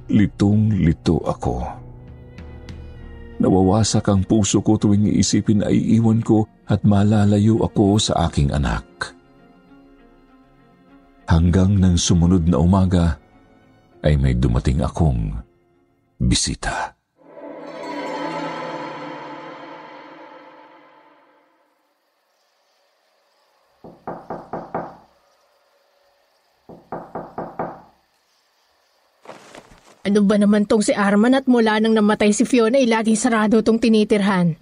Litong-lito 0.10 1.22
ako. 1.24 1.64
Nawawasak 3.40 4.12
ang 4.12 4.28
puso 4.28 4.60
ko 4.60 4.76
tuwing 4.76 5.08
iisipin 5.08 5.64
na 5.64 5.72
iiwan 5.72 6.20
ko 6.20 6.44
at 6.68 6.84
malalayo 6.84 7.64
ako 7.64 7.96
sa 7.96 8.28
aking 8.28 8.52
anak. 8.52 8.84
Hanggang 11.30 11.78
nang 11.80 11.96
sumunod 11.96 12.50
na 12.50 12.60
umaga 12.60 13.16
ay 14.04 14.20
may 14.20 14.36
dumating 14.36 14.84
akong 14.84 15.40
bisita. 16.20 16.99
Ano 30.10 30.26
ba 30.26 30.42
naman 30.42 30.66
tong 30.66 30.82
si 30.82 30.90
Arman 30.90 31.38
at 31.38 31.46
mula 31.46 31.78
nang 31.78 31.94
namatay 31.94 32.34
si 32.34 32.42
Fiona 32.42 32.82
ay 32.82 32.90
laging 32.90 33.14
sarado 33.14 33.62
tong 33.62 33.78
tinitirhan? 33.78 34.58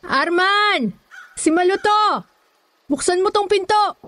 Arman! 0.00 0.96
Si 1.36 1.52
Maluto! 1.52 2.24
Buksan 2.88 3.20
mo 3.20 3.28
tong 3.28 3.52
pinto! 3.52 4.00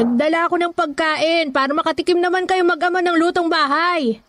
Nagdala 0.00 0.48
ako 0.48 0.56
ng 0.56 0.72
pagkain 0.72 1.52
para 1.52 1.76
makatikim 1.76 2.24
naman 2.24 2.48
kayo 2.48 2.64
mag-ama 2.64 3.04
ng 3.04 3.20
lutong 3.20 3.52
bahay. 3.52 4.24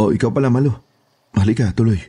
O, 0.00 0.08
ikaw 0.16 0.32
pala, 0.32 0.48
Malo. 0.48 0.80
Halika, 1.36 1.68
tuloy. 1.76 2.00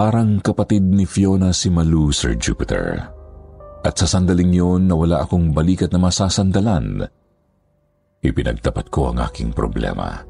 Parang 0.00 0.40
kapatid 0.40 0.80
ni 0.80 1.04
Fiona 1.04 1.52
si 1.52 1.68
Malu, 1.68 2.08
Sir 2.08 2.32
Jupiter. 2.40 3.04
At 3.84 4.00
sa 4.00 4.08
sandaling 4.08 4.48
yun 4.48 4.88
na 4.88 4.96
wala 4.96 5.20
akong 5.20 5.52
balikat 5.52 5.92
na 5.92 6.00
masasandalan, 6.00 7.04
ipinagtapat 8.24 8.88
ko 8.88 9.12
ang 9.12 9.20
aking 9.20 9.52
problema. 9.52 10.24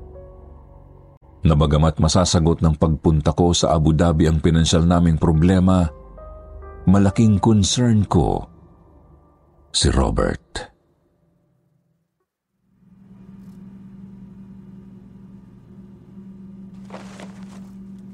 Nabagamat 1.46 2.02
masasagot 2.02 2.66
ng 2.66 2.82
pagpunta 2.82 3.30
ko 3.30 3.54
sa 3.54 3.70
Abu 3.78 3.94
Dhabi 3.94 4.26
ang 4.26 4.42
pinansyal 4.42 4.82
naming 4.82 5.22
problema, 5.22 5.86
malaking 6.90 7.38
concern 7.38 8.10
ko 8.10 8.50
si 9.70 9.86
Robert. 9.94 10.66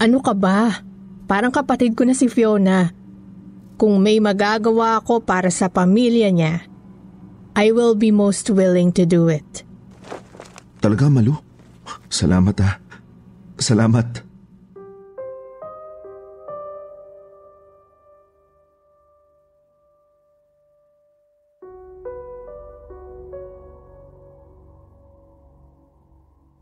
Ano 0.05 0.21
ka 0.21 0.37
ba? 0.37 0.85
Parang 1.27 1.51
kapatid 1.51 1.99
ko 1.99 2.07
na 2.07 2.15
si 2.15 2.31
Fiona. 2.31 2.95
Kung 3.77 3.99
may 3.99 4.23
magagawa 4.23 5.03
ako 5.03 5.27
para 5.27 5.51
sa 5.51 5.67
pamilya 5.67 6.31
niya, 6.31 6.65
I 7.59 7.75
will 7.75 7.99
be 7.99 8.15
most 8.15 8.49
willing 8.49 8.95
to 8.95 9.05
do 9.05 9.27
it. 9.27 9.67
Talaga, 10.79 11.11
Malu? 11.11 11.35
Salamat 12.07 12.57
ah. 12.63 12.79
Salamat. 13.59 14.23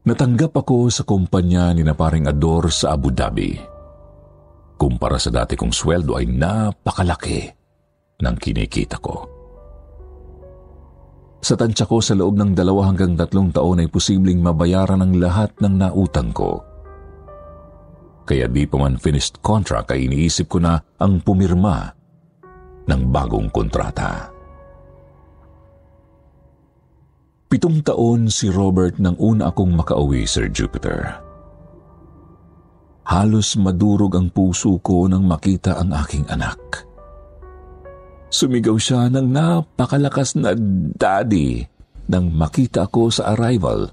Natanggap 0.04 0.52
ako 0.52 0.92
sa 0.92 1.04
kumpanya 1.04 1.72
ni 1.72 1.80
na 1.80 1.96
paring 1.96 2.28
Ador 2.28 2.68
sa 2.68 2.92
Abu 2.92 3.08
Dhabi 3.08 3.73
kumpara 4.84 5.16
sa 5.16 5.32
dati 5.32 5.56
kong 5.56 5.72
sweldo 5.72 6.20
ay 6.20 6.28
napakalaki 6.28 7.48
ng 8.20 8.36
kinikita 8.36 9.00
ko. 9.00 9.24
Sa 11.40 11.56
tansya 11.56 11.88
ko 11.88 12.04
sa 12.04 12.12
loob 12.12 12.36
ng 12.36 12.52
dalawa 12.52 12.92
hanggang 12.92 13.16
tatlong 13.16 13.48
taon 13.48 13.80
ay 13.80 13.88
posibleng 13.88 14.44
mabayaran 14.44 15.00
ang 15.00 15.16
lahat 15.16 15.52
ng 15.56 15.74
nautang 15.80 16.32
ko. 16.36 16.60
Kaya 18.28 18.48
di 18.48 18.64
pa 18.64 18.76
man 18.80 19.00
finished 19.00 19.40
contract 19.40 19.92
ay 19.92 20.04
iniisip 20.08 20.52
ko 20.52 20.60
na 20.60 20.76
ang 21.00 21.20
pumirma 21.20 21.92
ng 22.84 23.00
bagong 23.08 23.48
kontrata. 23.52 24.32
Pitong 27.48 27.80
taon 27.84 28.28
si 28.28 28.48
Robert 28.52 29.00
nang 29.00 29.16
una 29.16 29.48
akong 29.52 29.72
makauwi, 29.72 30.24
Sir 30.24 30.48
Jupiter. 30.48 31.23
Halos 33.04 33.60
madurog 33.60 34.16
ang 34.16 34.32
puso 34.32 34.80
ko 34.80 35.04
nang 35.04 35.28
makita 35.28 35.76
ang 35.76 35.92
aking 35.92 36.24
anak. 36.32 36.88
Sumigaw 38.32 38.74
siya 38.80 39.12
ng 39.12 39.28
napakalakas 39.30 40.34
na 40.40 40.56
daddy 40.96 41.62
nang 42.08 42.32
makita 42.32 42.88
ako 42.88 43.12
sa 43.12 43.36
arrival 43.36 43.92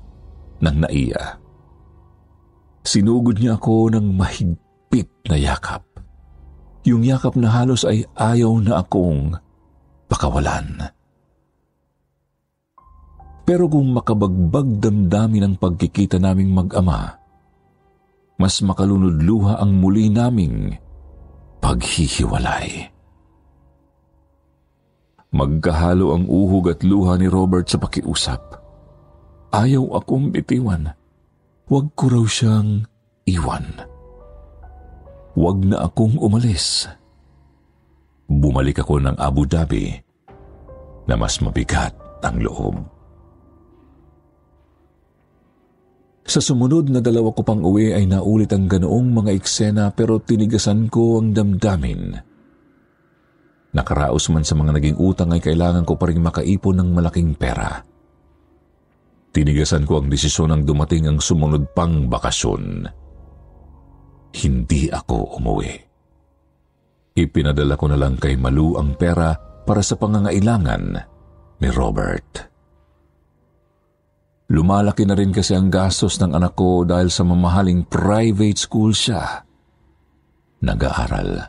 ng 0.63 0.75
naiya. 0.87 1.37
Sinugod 2.81 3.37
niya 3.37 3.61
ako 3.61 3.93
ng 3.93 4.17
mahigpit 4.17 5.29
na 5.29 5.37
yakap. 5.37 5.85
Yung 6.89 7.05
yakap 7.05 7.37
na 7.37 7.53
halos 7.53 7.85
ay 7.85 8.01
ayaw 8.17 8.57
na 8.57 8.81
akong 8.81 9.37
pakawalan. 10.09 10.89
Pero 13.45 13.69
kung 13.69 13.93
makabagbag 13.93 14.81
damdamin 14.81 15.45
ang 15.45 15.55
pagkikita 15.61 16.17
naming 16.17 16.49
mag-ama, 16.49 17.20
mas 18.41 18.65
makalunod 18.65 19.21
luha 19.21 19.61
ang 19.61 19.77
muli 19.77 20.09
naming 20.09 20.73
paghihiwalay. 21.61 22.89
Magkahalo 25.31 26.17
ang 26.17 26.25
uhog 26.25 26.73
at 26.73 26.81
luha 26.81 27.21
ni 27.21 27.29
Robert 27.29 27.69
sa 27.69 27.77
pakiusap. 27.77 28.41
Ayaw 29.53 29.93
akong 30.01 30.33
bitiwan. 30.33 30.89
Huwag 31.69 31.93
ko 31.93 32.09
raw 32.09 32.25
siyang 32.25 32.89
iwan. 33.29 33.63
Huwag 35.37 35.63
na 35.63 35.87
akong 35.87 36.19
umalis. 36.19 36.89
Bumalik 38.27 38.83
ako 38.83 39.05
ng 39.05 39.15
Abu 39.21 39.47
Dhabi 39.47 39.95
na 41.07 41.15
mas 41.15 41.39
mabigat 41.39 41.95
ang 42.25 42.43
loob. 42.43 42.75
Sa 46.21 46.39
sumunod 46.39 46.93
na 46.93 47.01
dalawa 47.01 47.33
ko 47.33 47.41
pang 47.41 47.65
uwi 47.65 47.91
ay 47.97 48.05
naulit 48.05 48.53
ang 48.53 48.69
ganoong 48.69 49.09
mga 49.09 49.31
eksena 49.33 49.89
pero 49.91 50.21
tinigasan 50.21 50.87
ko 50.87 51.17
ang 51.19 51.33
damdamin. 51.33 52.13
Nakaraos 53.71 54.27
man 54.29 54.43
sa 54.43 54.53
mga 54.53 54.77
naging 54.77 54.97
utang 54.99 55.31
ay 55.31 55.39
kailangan 55.39 55.87
ko 55.87 55.95
pa 55.95 56.11
rin 56.11 56.19
makaipon 56.19 56.75
ng 56.77 56.89
malaking 56.91 57.33
pera. 57.39 57.79
Tinigasan 59.31 59.87
ko 59.87 60.03
ang 60.03 60.11
desisyon 60.11 60.51
ng 60.51 60.63
dumating 60.67 61.07
ang 61.07 61.23
sumunod 61.23 61.71
pang 61.71 62.11
bakasyon. 62.11 62.83
Hindi 64.35 64.91
ako 64.91 65.39
umuwi. 65.39 65.71
Ipinadala 67.15 67.79
ko 67.79 67.85
na 67.87 67.99
lang 67.99 68.19
kay 68.19 68.35
Malu 68.35 68.75
ang 68.75 68.95
pera 68.99 69.35
para 69.63 69.79
sa 69.79 69.95
pangangailangan 69.95 70.83
ni 71.63 71.69
Robert. 71.71 72.50
Lumalaki 74.51 75.07
na 75.07 75.15
rin 75.15 75.31
kasi 75.31 75.55
ang 75.55 75.71
gastos 75.71 76.19
ng 76.19 76.35
anak 76.35 76.59
ko 76.59 76.83
dahil 76.83 77.07
sa 77.07 77.23
mamahaling 77.23 77.87
private 77.87 78.59
school 78.59 78.91
siya 78.91 79.47
nag-aaral. 80.59 81.47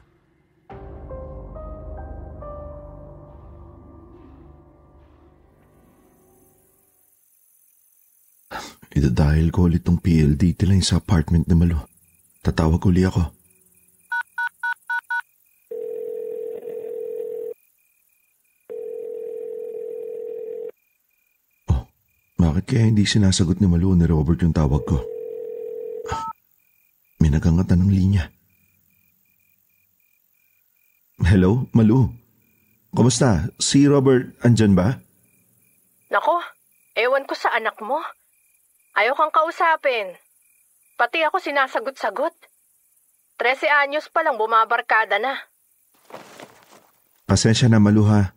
Idadahil 8.92 9.48
ko 9.50 9.66
ulit 9.66 9.82
tong 9.82 9.98
PLDT 9.98 10.68
line 10.70 10.84
sa 10.84 11.02
apartment 11.02 11.50
ni 11.50 11.58
Malo. 11.58 11.88
Tatawag 12.44 12.86
uli 12.86 13.02
ako. 13.02 13.41
Bakit 22.52 22.68
kaya 22.68 22.84
hindi 22.84 23.08
sinasagot 23.08 23.64
ni 23.64 23.66
Malu 23.66 23.96
ni 23.96 24.04
Robert 24.04 24.36
yung 24.44 24.52
tawag 24.52 24.84
ko? 24.84 25.00
May 27.16 27.32
nagangatan 27.32 27.80
ng 27.80 27.88
linya. 27.88 28.28
Hello, 31.24 31.64
Malu. 31.72 32.12
Kumusta? 32.92 33.48
Si 33.56 33.88
Robert 33.88 34.36
andyan 34.44 34.76
ba? 34.76 35.00
Nako, 36.12 36.44
ewan 36.92 37.24
ko 37.24 37.32
sa 37.32 37.56
anak 37.56 37.80
mo. 37.80 38.04
Ayaw 39.00 39.16
kang 39.16 39.32
kausapin. 39.32 40.12
Pati 41.00 41.24
ako 41.24 41.40
sinasagot-sagot. 41.40 42.36
13 43.40 43.64
anyos 43.88 44.12
pa 44.12 44.20
lang 44.20 44.36
bumabarkada 44.36 45.16
na. 45.16 45.40
Pasensya 47.24 47.72
na, 47.72 47.80
Malu 47.80 48.04
ha. 48.12 48.36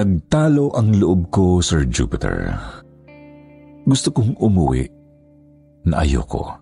Nagtalo 0.00 0.72
ang 0.72 0.96
loob 0.96 1.28
ko, 1.28 1.60
Sir 1.60 1.84
Jupiter. 1.84 2.56
Gusto 3.84 4.08
kong 4.16 4.32
umuwi 4.40 4.88
na 5.84 6.00
ayoko. 6.00 6.56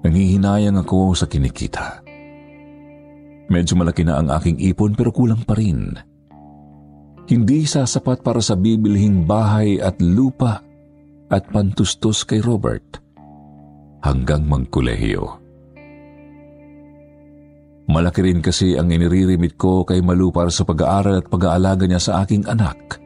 Nangihinayang 0.00 0.80
ako 0.80 1.12
sa 1.12 1.28
kinikita. 1.28 2.00
Medyo 3.52 3.76
malaki 3.76 4.00
na 4.08 4.16
ang 4.16 4.32
aking 4.32 4.56
ipon 4.64 4.96
pero 4.96 5.12
kulang 5.12 5.44
pa 5.44 5.60
rin. 5.60 5.92
Hindi 7.28 7.68
sasapat 7.68 8.24
para 8.24 8.40
sa 8.40 8.56
bibilhing 8.56 9.28
bahay 9.28 9.76
at 9.76 10.00
lupa 10.00 10.64
at 11.28 11.44
pantustos 11.52 12.24
kay 12.24 12.40
Robert 12.40 12.96
hanggang 14.00 14.48
magkolehiyo. 14.48 15.45
Malaki 17.86 18.18
rin 18.26 18.42
kasi 18.42 18.74
ang 18.74 18.90
iniririmit 18.90 19.54
ko 19.54 19.86
kay 19.86 20.02
Malu 20.02 20.34
para 20.34 20.50
sa 20.50 20.66
pag-aaral 20.66 21.22
at 21.22 21.30
pag-aalaga 21.30 21.86
niya 21.86 22.02
sa 22.02 22.12
aking 22.26 22.42
anak. 22.50 22.98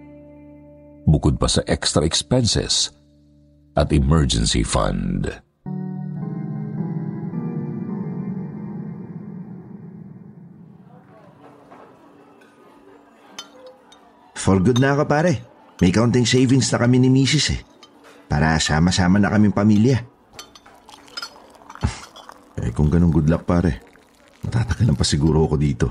Bukod 1.04 1.36
pa 1.36 1.52
sa 1.52 1.60
extra 1.68 2.00
expenses 2.00 2.88
at 3.76 3.92
emergency 3.92 4.64
fund. 4.64 5.28
For 14.40 14.56
good 14.64 14.80
na 14.80 14.96
ako 14.96 15.04
pare. 15.04 15.32
May 15.84 15.92
counting 15.92 16.24
savings 16.24 16.72
na 16.72 16.80
kami 16.80 16.96
ni 16.96 17.12
Mrs. 17.12 17.46
eh. 17.52 17.60
Para 18.24 18.56
sama-sama 18.56 19.20
na 19.20 19.28
kaming 19.28 19.52
pamilya. 19.52 20.00
Eh 22.60 22.72
kung 22.76 22.92
ganun 22.92 23.08
good 23.08 23.28
luck 23.28 23.48
pare. 23.48 23.89
Matatagalan 24.44 24.96
pa 24.96 25.04
siguro 25.04 25.44
ako 25.44 25.56
dito. 25.60 25.88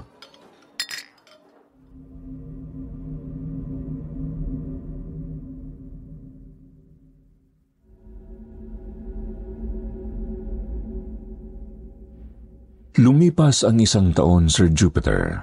Lumipas 13.00 13.64
ang 13.64 13.80
isang 13.80 14.12
taon, 14.12 14.52
Sir 14.52 14.68
Jupiter. 14.76 15.40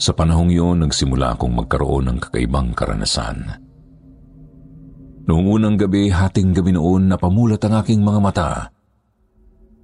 Sa 0.00 0.16
panahong 0.16 0.48
yun, 0.48 0.80
nagsimula 0.80 1.36
akong 1.36 1.52
magkaroon 1.52 2.08
ng 2.08 2.16
kakaibang 2.16 2.72
karanasan. 2.72 3.60
Noong 5.28 5.46
unang 5.60 5.76
gabi, 5.76 6.08
hating 6.08 6.56
gabi 6.56 6.72
noon, 6.72 7.12
napamulat 7.12 7.60
ang 7.68 7.84
aking 7.84 8.00
mga 8.00 8.20
mata 8.24 8.50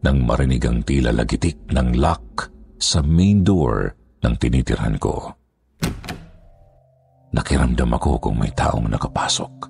nang 0.06 0.22
marinig 0.22 0.62
ang 0.62 0.86
tila 0.86 1.10
lagitik 1.10 1.66
ng 1.66 1.98
lock 1.98 2.46
sa 2.78 3.02
main 3.02 3.42
door 3.42 3.90
ng 4.22 4.34
tinitirhan 4.38 5.02
ko. 5.02 5.34
Nakiramdam 7.34 7.90
ako 7.90 8.22
kung 8.22 8.38
may 8.38 8.54
taong 8.54 8.86
nakapasok. 8.86 9.66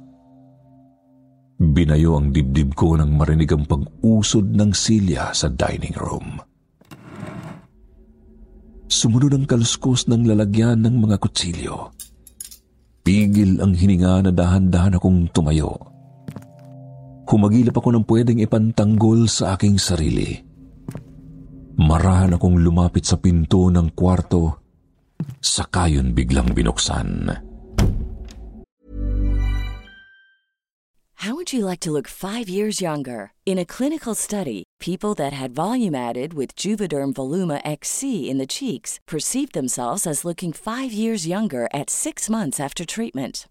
Binayo 1.56 2.20
ang 2.20 2.36
dibdib 2.36 2.76
ko 2.76 3.00
nang 3.00 3.16
marinig 3.16 3.48
ang 3.48 3.64
pag-usod 3.64 4.52
ng 4.52 4.76
silya 4.76 5.32
sa 5.32 5.48
dining 5.48 5.96
room. 5.96 6.36
Sumunod 8.92 9.32
ang 9.32 9.48
kaluskos 9.48 10.04
ng 10.04 10.28
lalagyan 10.28 10.84
ng 10.84 11.00
mga 11.00 11.16
kutsilyo. 11.16 11.96
Pigil 13.00 13.64
ang 13.64 13.72
hininga 13.72 14.28
na 14.28 14.32
dahan-dahan 14.36 15.00
akong 15.00 15.32
tumayo. 15.32 15.95
Humagilap 17.26 17.74
ako 17.74 17.90
ng 17.90 18.04
pwedeng 18.06 18.38
ipantanggol 18.38 19.26
sa 19.26 19.58
aking 19.58 19.82
sarili. 19.82 20.38
Marahan 21.76 22.38
akong 22.38 22.56
lumapit 22.62 23.02
sa 23.02 23.18
pinto 23.18 23.66
ng 23.66 23.92
kwarto, 23.98 24.62
saka 25.42 25.90
yun 25.90 26.14
biglang 26.14 26.54
binuksan. 26.54 27.34
How 31.26 31.34
would 31.34 31.50
you 31.50 31.66
like 31.66 31.82
to 31.82 31.90
look 31.90 32.06
five 32.06 32.46
years 32.46 32.78
younger? 32.78 33.34
In 33.42 33.58
a 33.58 33.66
clinical 33.66 34.14
study, 34.14 34.62
people 34.78 35.10
that 35.18 35.34
had 35.34 35.50
volume 35.50 35.98
added 35.98 36.38
with 36.38 36.54
Juvederm 36.54 37.18
Voluma 37.18 37.58
XC 37.66 38.30
in 38.30 38.38
the 38.38 38.46
cheeks 38.46 39.02
perceived 39.10 39.50
themselves 39.50 40.06
as 40.06 40.22
looking 40.22 40.54
five 40.54 40.94
years 40.94 41.26
younger 41.26 41.66
at 41.74 41.90
six 41.90 42.30
months 42.30 42.62
after 42.62 42.86
treatment. 42.86 43.50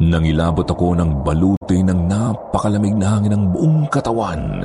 Nangilabot 0.00 0.64
ako 0.64 0.96
ng 0.96 1.10
baluti 1.20 1.84
ng 1.84 2.08
napakalamig 2.08 2.96
na 2.96 3.18
hangin 3.18 3.36
ng 3.36 3.44
buong 3.52 3.86
katawan. 3.92 4.64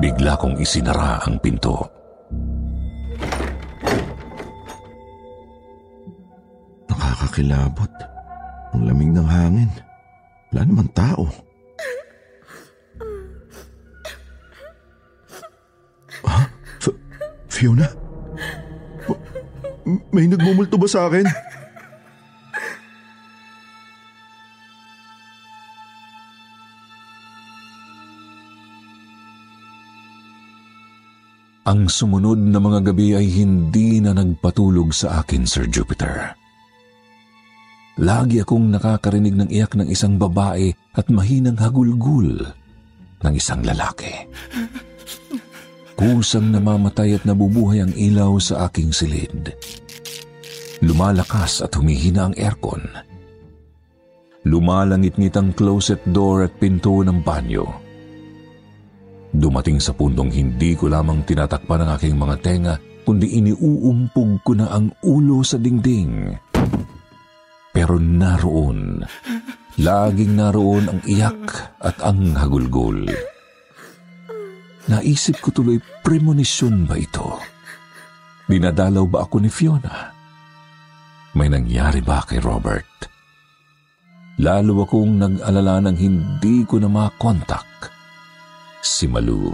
Bigla 0.00 0.34
kong 0.34 0.58
isinara 0.58 1.22
ang 1.22 1.38
pinto. 1.38 1.76
Nakakakilabot. 6.88 7.92
Ang 8.70 8.82
lamig 8.86 9.10
ng 9.10 9.28
hangin. 9.28 9.70
Wala 10.50 10.62
namang 10.66 10.90
tao. 10.94 11.24
Ha? 16.26 16.38
F- 16.82 16.98
Fiona? 17.48 17.86
Ma- 19.06 19.22
May 20.14 20.26
nagmumulto 20.26 20.78
ba 20.78 20.86
sa 20.86 21.06
akin? 21.06 21.26
Ang 31.70 31.86
sumunod 31.86 32.42
na 32.50 32.58
mga 32.58 32.90
gabi 32.90 33.14
ay 33.14 33.30
hindi 33.30 34.02
na 34.02 34.10
nagpatulog 34.10 34.90
sa 34.90 35.22
akin, 35.22 35.46
Sir 35.46 35.70
Jupiter. 35.70 36.34
Lagi 38.02 38.42
akong 38.42 38.74
nakakarinig 38.74 39.38
ng 39.38 39.48
iyak 39.54 39.78
ng 39.78 39.86
isang 39.86 40.18
babae 40.18 40.74
at 40.98 41.06
mahinang 41.14 41.54
hagulgul 41.62 42.42
ng 43.22 43.32
isang 43.38 43.62
lalaki. 43.62 44.10
Kusang 45.94 46.50
namamatay 46.50 47.14
at 47.14 47.22
nabubuhay 47.22 47.86
ang 47.86 47.94
ilaw 47.94 48.34
sa 48.42 48.66
aking 48.66 48.90
silid. 48.90 49.54
Lumalakas 50.82 51.62
at 51.62 51.70
humihina 51.78 52.26
ang 52.26 52.34
aircon. 52.34 52.82
Lumalangit-ngit 54.42 55.38
ang 55.38 55.54
closet 55.54 56.02
door 56.10 56.50
at 56.50 56.52
pinto 56.58 56.98
ng 57.06 57.22
banyo. 57.22 57.89
Dumating 59.30 59.78
sa 59.78 59.94
puntong 59.94 60.34
hindi 60.34 60.74
ko 60.74 60.90
lamang 60.90 61.22
tinatakpan 61.22 61.86
ang 61.86 61.90
aking 61.94 62.18
mga 62.18 62.36
tenga, 62.42 62.74
kundi 63.06 63.38
iniuumpog 63.38 64.42
ko 64.42 64.58
na 64.58 64.74
ang 64.74 64.90
ulo 65.06 65.46
sa 65.46 65.54
dingding. 65.54 66.34
Pero 67.70 68.02
naroon, 68.02 69.06
laging 69.78 70.34
naroon 70.34 70.90
ang 70.90 71.00
iyak 71.06 71.46
at 71.78 72.02
ang 72.02 72.34
hagulgol. 72.34 73.06
Naisip 74.90 75.38
ko 75.38 75.54
tuloy, 75.54 75.78
premonisyon 76.02 76.90
ba 76.90 76.98
ito? 76.98 77.38
Dinadalaw 78.50 79.06
ba 79.06 79.18
ako 79.22 79.36
ni 79.38 79.46
Fiona? 79.46 80.10
May 81.38 81.46
nangyari 81.46 82.02
ba 82.02 82.26
kay 82.26 82.42
Robert? 82.42 83.06
Lalo 84.42 84.82
akong 84.82 85.14
nag-alala 85.22 85.86
nang 85.86 85.94
hindi 85.94 86.66
ko 86.66 86.82
na 86.82 86.90
makontak 86.90 87.69
si 88.80 89.04
Malu. 89.06 89.52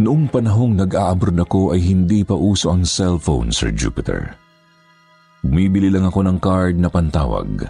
Noong 0.00 0.32
panahong 0.32 0.80
nag-aabroad 0.80 1.44
ako 1.44 1.76
ay 1.76 1.84
hindi 1.84 2.24
pa 2.24 2.32
uso 2.32 2.72
ang 2.72 2.88
cellphone, 2.88 3.52
Sir 3.52 3.68
Jupiter. 3.76 4.32
Bumibili 5.44 5.92
lang 5.92 6.08
ako 6.08 6.24
ng 6.24 6.38
card 6.40 6.80
na 6.80 6.88
pantawag. 6.88 7.68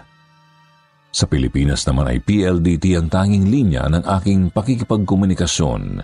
Sa 1.11 1.27
Pilipinas 1.27 1.83
naman 1.83 2.07
ay 2.07 2.23
PLDT 2.23 2.95
ang 2.95 3.11
tanging 3.11 3.51
linya 3.51 3.83
ng 3.91 4.07
aking 4.07 4.47
pakikipagkomunikasyon, 4.55 5.99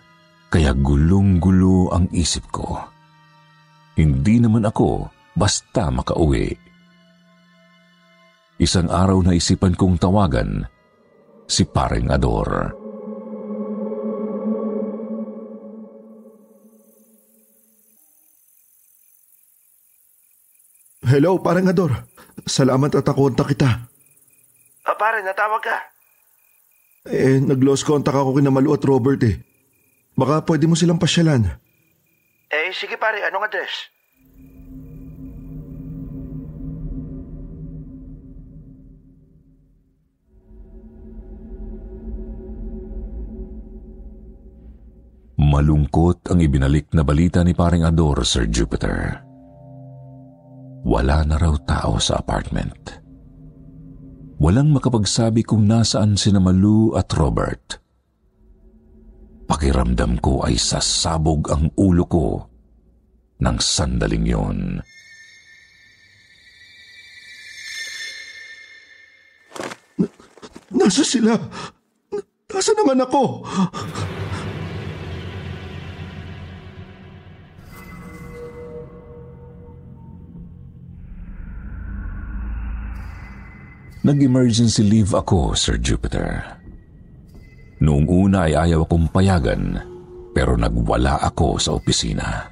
kaya 0.51 0.75
gulong-gulo 0.75 1.95
ang 1.95 2.12
isip 2.12 2.43
ko. 2.51 2.75
Hindi 3.95 4.43
naman 4.43 4.67
ako 4.67 5.08
basta 5.32 5.88
makauwi. 5.88 6.66
Isang 8.57 8.89
araw 8.89 9.21
na 9.21 9.37
isipan 9.37 9.77
kong 9.77 10.01
tawagan 10.01 10.65
si 11.45 11.61
Paring 11.61 12.09
Ador. 12.09 12.73
Hello, 21.05 21.37
parang 21.37 21.69
Ador. 21.69 21.93
Salamat 22.49 22.97
at 22.97 23.05
nakonta 23.05 23.45
kita. 23.45 23.69
Ah, 24.89 24.97
pare, 24.97 25.21
natawag 25.21 25.61
ka. 25.61 25.77
Eh, 27.13 27.37
nag-lost 27.37 27.85
contact 27.85 28.17
ako 28.17 28.41
kina 28.41 28.49
Malu 28.49 28.73
at 28.73 28.81
Robert 28.81 29.21
eh. 29.21 29.37
Baka 30.17 30.41
pwede 30.49 30.65
mo 30.65 30.73
silang 30.73 30.97
pasyalan. 30.97 31.45
Eh, 32.49 32.73
sige 32.73 32.97
pare, 32.97 33.21
anong 33.21 33.45
address? 33.45 33.96
Malungkot 45.47 46.27
ang 46.27 46.43
ibinalik 46.43 46.91
na 46.91 47.07
balita 47.07 47.39
ni 47.39 47.55
paring 47.55 47.88
Ador, 47.88 48.27
Sir 48.27 48.51
Jupiter. 48.51 49.23
Wala 50.83 51.23
na 51.23 51.39
raw 51.39 51.55
tao 51.63 51.95
sa 52.03 52.19
apartment. 52.19 52.99
Walang 54.43 54.75
makapagsabi 54.75 55.47
kung 55.47 55.63
nasaan 55.63 56.19
si 56.19 56.36
Malu 56.36 56.91
at 56.99 57.07
Robert. 57.15 57.79
Pakiramdam 59.47 60.19
ko 60.19 60.43
ay 60.43 60.60
sasabog 60.60 61.47
ang 61.47 61.71
ulo 61.79 62.03
ko 62.12 62.27
ng 63.39 63.57
sandaling 63.63 64.27
yon. 64.27 64.60
Nasa 70.75 71.07
sila? 71.07 71.39
Nasa 72.51 72.71
naman 72.75 72.99
ako? 72.99 73.47
Nag-emergency 84.07 84.87
leave 84.87 85.11
ako, 85.11 85.51
Sir 85.51 85.75
Jupiter. 85.83 86.39
Noong 87.83 88.07
una 88.07 88.47
ay 88.47 88.55
ayaw 88.55 88.87
akong 88.87 89.11
payagan, 89.11 89.83
pero 90.31 90.55
nagwala 90.55 91.19
ako 91.27 91.59
sa 91.59 91.75
opisina. 91.75 92.47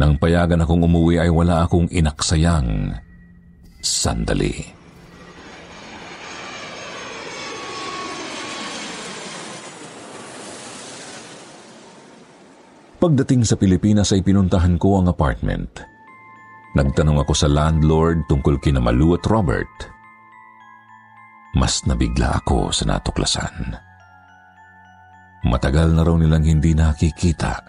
Nang 0.00 0.16
payagan 0.16 0.64
akong 0.64 0.80
umuwi 0.80 1.20
ay 1.20 1.28
wala 1.28 1.68
akong 1.68 1.92
inaksayang 1.92 2.96
sandali. 3.84 4.64
Pagdating 12.96 13.44
sa 13.44 13.60
Pilipinas 13.60 14.08
ay 14.16 14.24
pinuntahan 14.24 14.80
ko 14.80 15.04
ang 15.04 15.12
apartment. 15.12 15.95
Nagtanong 16.76 17.24
ako 17.24 17.32
sa 17.32 17.48
landlord 17.48 18.28
tungkol 18.28 18.60
kina 18.60 18.84
Malu 18.84 19.16
at 19.16 19.24
Robert. 19.24 19.88
Mas 21.56 21.88
nabigla 21.88 22.36
ako 22.36 22.68
sa 22.68 22.84
natuklasan. 22.84 23.72
Matagal 25.48 25.96
na 25.96 26.04
raw 26.04 26.20
nilang 26.20 26.44
hindi 26.44 26.76
nakikita 26.76 27.64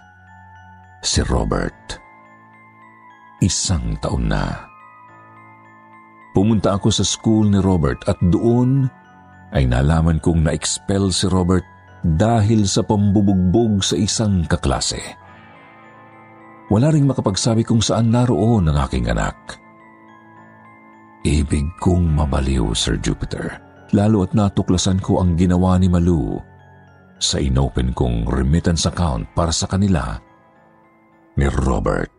si 1.00 1.24
Robert. 1.24 2.04
isang 3.38 3.94
taon 4.02 4.34
na. 4.34 4.66
Pumunta 6.34 6.74
ako 6.74 6.90
sa 6.90 7.06
school 7.06 7.54
ni 7.54 7.62
Robert 7.62 8.02
at 8.10 8.18
doon 8.34 8.90
ay 9.54 9.70
nalaman 9.70 10.18
kong 10.18 10.42
na-expel 10.42 11.14
si 11.14 11.30
Robert 11.30 11.64
dahil 12.02 12.66
sa 12.66 12.82
pambubugbog 12.82 13.86
sa 13.86 13.94
isang 13.94 14.42
kaklase. 14.50 15.00
Wala 16.68 16.92
ring 16.92 17.08
makapagsabi 17.08 17.64
kung 17.64 17.80
saan 17.80 18.12
naroon 18.12 18.68
ang 18.68 18.78
aking 18.84 19.08
anak. 19.08 19.56
Ibig 21.24 21.80
kong 21.80 22.12
mabaliw, 22.12 22.76
Sir 22.76 23.00
Jupiter, 23.00 23.60
lalo 23.96 24.28
at 24.28 24.36
natuklasan 24.36 25.00
ko 25.00 25.24
ang 25.24 25.40
ginawa 25.40 25.80
ni 25.80 25.88
Malu 25.88 26.36
sa 27.18 27.40
inopen 27.40 27.96
kong 27.96 28.28
remittance 28.30 28.86
account 28.86 29.26
para 29.34 29.50
sa 29.50 29.66
kanila 29.66 30.20
ni 31.40 31.48
Robert. 31.48 32.12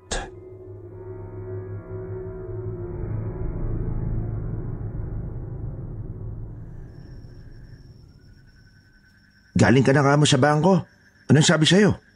Galing 9.59 9.83
ka 9.83 9.91
na 9.91 10.07
nga 10.07 10.15
mo 10.15 10.23
sa 10.23 10.39
bangko. 10.39 10.87
Anong 11.29 11.45
sabi 11.45 11.67
sa'yo? 11.67 12.08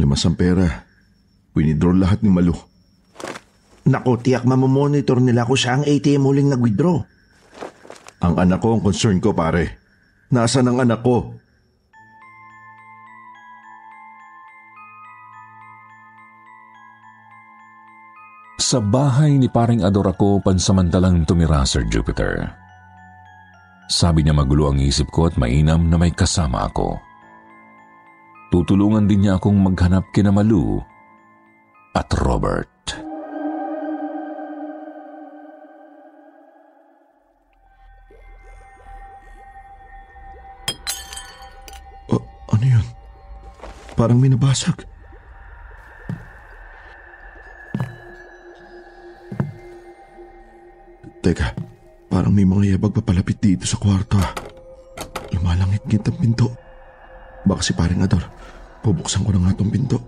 Limas 0.00 0.24
ang 0.24 0.32
pera. 0.32 0.88
Winidraw 1.52 1.92
lahat 1.92 2.24
ni 2.24 2.32
Malu. 2.32 2.56
Nako, 3.84 4.16
tiyak 4.16 4.48
mamamonitor 4.48 5.20
nila 5.20 5.44
kung 5.44 5.60
saang 5.60 5.84
ATM 5.84 6.24
huling 6.24 6.48
nag-withdraw. 6.48 6.96
Ang 8.24 8.34
anak 8.36 8.64
ko 8.64 8.76
ang 8.76 8.82
concern 8.84 9.20
ko, 9.20 9.36
pare. 9.36 9.80
Nasaan 10.32 10.72
ang 10.72 10.78
anak 10.80 11.00
ko? 11.04 11.36
Sa 18.60 18.78
bahay 18.78 19.34
ni 19.34 19.50
paring 19.50 19.82
Ador 19.82 20.14
ako 20.14 20.38
pansamantalang 20.46 21.26
tumira, 21.26 21.66
Sir 21.66 21.82
Jupiter. 21.90 22.54
Sabi 23.90 24.22
niya 24.22 24.30
magulo 24.30 24.70
ang 24.70 24.78
isip 24.78 25.10
ko 25.10 25.26
at 25.26 25.34
mainam 25.34 25.90
na 25.90 25.98
may 25.98 26.14
kasama 26.14 26.70
ako. 26.70 27.09
Tutulungan 28.50 29.06
din 29.06 29.22
niya 29.22 29.38
akong 29.38 29.54
maghanap 29.54 30.10
kina 30.10 30.34
Malu 30.34 30.82
at 31.94 32.10
Robert. 32.18 32.66
Uh, 42.10 42.18
ano 42.50 42.64
yun? 42.66 42.86
Parang 43.94 44.18
may 44.18 44.34
nabasag. 44.34 44.82
Teka, 51.22 51.54
Parang 52.10 52.34
may 52.34 52.42
mga 52.42 52.74
yabag 52.74 52.90
papalapit 52.90 53.38
dito 53.38 53.62
sa 53.62 53.78
kwarto. 53.78 54.18
Lumalangit-ngit 55.30 56.10
ang 56.10 56.18
pinto. 56.18 56.69
Baka 57.44 57.62
si 57.64 57.72
paring 57.72 58.04
Ador. 58.04 58.24
Pubuksan 58.80 59.24
ko 59.24 59.32
na 59.32 59.40
nga 59.44 59.54
itong 59.56 59.72
pinto. 59.72 59.98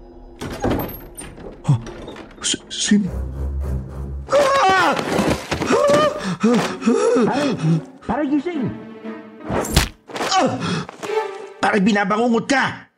Ha? 1.69 1.75
S- 2.41 2.65
sin? 2.69 3.05
Ah! 4.33 4.93
Pare, 7.23 7.49
pare 8.03 8.23
gising! 8.27 8.67
Ah! 10.33 10.51
Pare 11.63 11.79
binabangungot 11.79 12.47
ka! 12.49 12.91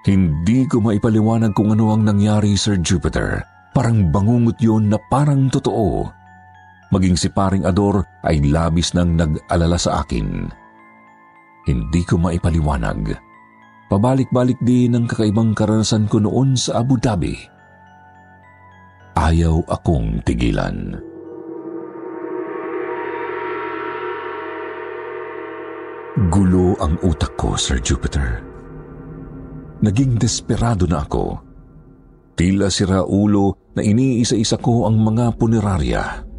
Hindi 0.00 0.64
ko 0.64 0.80
maipaliwanag 0.80 1.52
kung 1.52 1.76
ano 1.76 1.92
ang 1.92 2.08
nangyari, 2.08 2.56
Sir 2.56 2.80
Jupiter. 2.80 3.44
Parang 3.76 4.08
bangungot 4.08 4.56
yon 4.58 4.88
na 4.88 4.98
parang 4.98 5.52
totoo. 5.52 6.19
Maging 6.90 7.14
si 7.14 7.30
paring 7.30 7.62
Ador 7.62 8.02
ay 8.26 8.42
labis 8.42 8.98
nang 8.98 9.14
nag-alala 9.14 9.78
sa 9.78 10.02
akin. 10.02 10.50
Hindi 11.70 12.02
ko 12.02 12.18
maipaliwanag. 12.18 13.14
Pabalik-balik 13.86 14.58
din 14.62 14.98
ang 14.98 15.06
kakaibang 15.06 15.54
karanasan 15.54 16.10
ko 16.10 16.18
noon 16.22 16.58
sa 16.58 16.82
Abu 16.82 16.98
Dhabi. 16.98 17.34
Ayaw 19.14 19.66
akong 19.70 20.22
tigilan. 20.26 20.98
Gulo 26.30 26.74
ang 26.82 26.98
utak 27.06 27.38
ko, 27.38 27.54
Sir 27.54 27.78
Jupiter. 27.78 28.42
Naging 29.82 30.18
desperado 30.18 30.90
na 30.90 31.06
ako. 31.06 31.38
Tila 32.34 32.66
si 32.66 32.82
Raulo 32.82 33.72
na 33.78 33.82
iniisa-isa 33.82 34.58
ko 34.58 34.90
ang 34.90 34.98
mga 34.98 35.38
punerarya. 35.38 36.29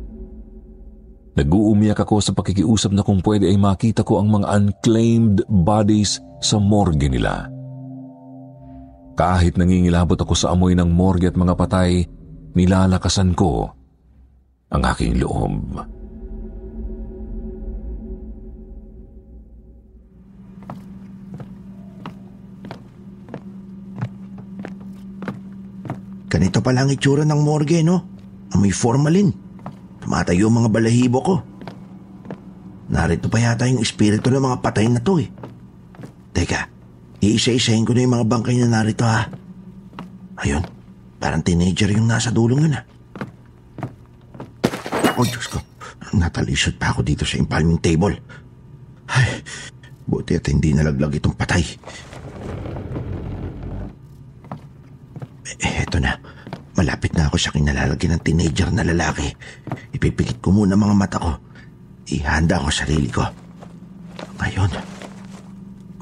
Nag-uumiyak 1.31 2.03
ako 2.03 2.19
sa 2.19 2.35
pakikiusap 2.35 2.91
na 2.91 3.07
kung 3.07 3.23
pwede 3.23 3.47
ay 3.47 3.55
makita 3.55 4.03
ko 4.03 4.19
ang 4.19 4.35
mga 4.35 4.51
unclaimed 4.51 5.47
bodies 5.47 6.19
sa 6.43 6.59
morgue 6.59 7.07
nila. 7.07 7.47
Kahit 9.15 9.55
nangingilabot 9.55 10.19
ako 10.19 10.35
sa 10.35 10.51
amoy 10.51 10.75
ng 10.75 10.91
morgue 10.91 11.31
at 11.31 11.39
mga 11.39 11.55
patay, 11.55 12.03
nilalakasan 12.51 13.31
ko 13.31 13.71
ang 14.71 14.83
aking 14.83 15.23
loob. 15.23 15.79
Ganito 26.31 26.63
pala 26.63 26.87
ang 26.87 26.91
itsura 26.91 27.27
ng 27.27 27.39
morgue, 27.43 27.83
no? 27.83 28.07
Amoy 28.55 28.71
formalin. 28.71 29.50
Tumatayo 30.01 30.49
ang 30.49 30.65
mga 30.65 30.69
balahibo 30.73 31.19
ko. 31.21 31.35
Narito 32.91 33.31
pa 33.31 33.39
yata 33.39 33.69
yung 33.69 33.79
espiritu 33.79 34.27
ng 34.27 34.43
mga 34.43 34.57
patay 34.59 34.89
na 34.89 34.99
to 34.99 35.21
eh. 35.21 35.29
Teka, 36.35 36.67
iisa-isahin 37.23 37.87
ko 37.87 37.95
na 37.95 38.03
yung 38.03 38.15
mga 38.19 38.27
bangkay 38.27 38.57
na 38.59 38.81
narito 38.81 39.05
ha. 39.07 39.29
Ayun, 40.41 40.65
parang 41.21 41.45
teenager 41.45 41.93
yung 41.93 42.09
nasa 42.09 42.33
dulong 42.33 42.65
yun 42.65 42.75
ha. 42.75 42.81
Oh 45.15 45.27
Diyos 45.27 45.47
ko, 45.47 45.61
natalisod 46.17 46.81
pa 46.81 46.89
ako 46.89 47.05
dito 47.05 47.23
sa 47.23 47.37
empalming 47.37 47.77
table. 47.77 48.17
Ay, 49.11 49.43
buti 50.09 50.39
at 50.39 50.49
hindi 50.49 50.73
nalaglag 50.73 51.13
itong 51.21 51.37
patay. 51.37 51.61
Eh, 55.61 55.85
eto 55.85 56.01
na. 56.01 56.17
Malapit 56.73 57.13
na 57.13 57.20
ako 57.31 57.39
sa 57.39 57.55
kinalalagyan 57.55 58.19
ng 58.19 58.23
teenager 58.27 58.67
na 58.75 58.83
lalaki. 58.83 59.31
Ipipikit 59.95 60.43
ko 60.43 60.51
muna 60.51 60.75
mga 60.75 60.95
mata 60.99 61.15
ko. 61.15 61.31
Ihanda 62.11 62.59
ko 62.59 62.67
sarili 62.67 63.07
ko. 63.07 63.23
Ngayon, 64.35 64.71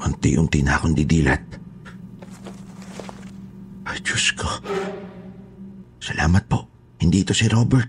unti-unti 0.02 0.58
na 0.66 0.74
akong 0.74 0.90
didilat. 0.90 1.38
Ay, 3.86 3.98
Diyos 4.02 4.34
ko. 4.34 4.50
Salamat 6.02 6.50
po. 6.50 6.66
Hindi 6.98 7.22
ito 7.22 7.30
si 7.30 7.46
Robert. 7.46 7.86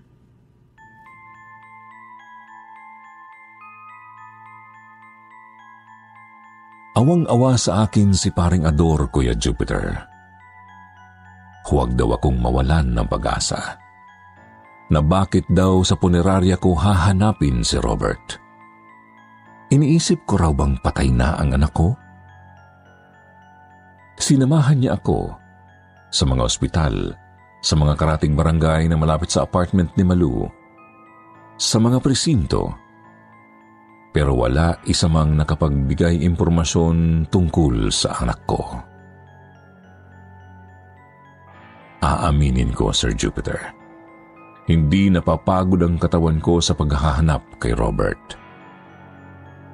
Awang-awa 6.94 7.58
sa 7.58 7.90
akin 7.90 8.14
si 8.14 8.30
paring 8.30 8.70
Ador, 8.70 9.10
Kuya 9.10 9.34
Jupiter 9.34 10.11
huwag 11.68 11.94
daw 11.94 12.18
akong 12.18 12.38
mawalan 12.38 12.94
ng 12.94 13.08
pag-asa. 13.08 13.78
Na 14.92 15.00
bakit 15.00 15.48
daw 15.48 15.80
sa 15.88 15.96
punerarya 15.96 16.60
ko 16.60 16.76
hahanapin 16.76 17.64
si 17.64 17.80
Robert? 17.80 18.42
Iniisip 19.72 20.28
ko 20.28 20.36
raw 20.36 20.52
bang 20.52 20.76
patay 20.84 21.08
na 21.08 21.40
ang 21.40 21.56
anak 21.56 21.72
ko? 21.72 21.96
Sinamahan 24.20 24.84
niya 24.84 25.00
ako 25.00 25.32
sa 26.12 26.28
mga 26.28 26.44
ospital, 26.44 27.16
sa 27.64 27.80
mga 27.80 27.96
karating 27.96 28.36
barangay 28.36 28.92
na 28.92 29.00
malapit 29.00 29.32
sa 29.32 29.48
apartment 29.48 29.96
ni 29.96 30.04
Malu, 30.04 30.44
sa 31.56 31.80
mga 31.80 32.04
presinto, 32.04 32.76
pero 34.12 34.36
wala 34.36 34.76
isa 34.84 35.08
mang 35.08 35.40
nakapagbigay 35.40 36.20
impormasyon 36.28 37.32
tungkol 37.32 37.88
sa 37.96 38.20
anak 38.20 38.44
ko. 38.44 38.91
Aaminin 42.02 42.74
ko, 42.74 42.90
Sir 42.90 43.14
Jupiter. 43.14 43.78
Hindi 44.66 45.14
napapagod 45.14 45.86
ang 45.86 46.02
katawan 46.02 46.42
ko 46.42 46.58
sa 46.58 46.74
paghahanap 46.74 47.62
kay 47.62 47.78
Robert. 47.78 48.38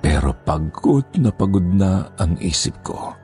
Pero 0.04 0.36
pagod 0.44 1.08
na 1.16 1.32
pagod 1.32 1.64
na 1.64 2.12
ang 2.20 2.36
isip 2.44 2.76
ko. 2.84 3.16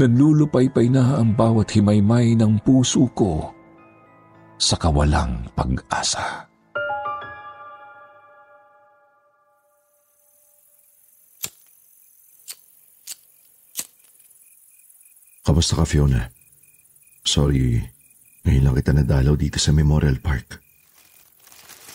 Nanlulupaypay 0.00 0.90
na 0.90 1.20
ang 1.20 1.36
bawat 1.36 1.70
himaymay 1.70 2.34
ng 2.34 2.58
puso 2.64 3.06
ko 3.12 3.52
sa 4.58 4.74
kawalang 4.80 5.44
pag-asa. 5.54 6.48
Kamusta 15.44 15.76
ka, 15.76 15.84
Fiona? 15.84 16.33
Sorry, 17.24 17.80
ngayon 18.44 18.68
lang 18.68 18.76
kita 18.76 18.92
nadalaw 18.92 19.32
dito 19.32 19.56
sa 19.56 19.72
Memorial 19.72 20.20
Park. 20.20 20.60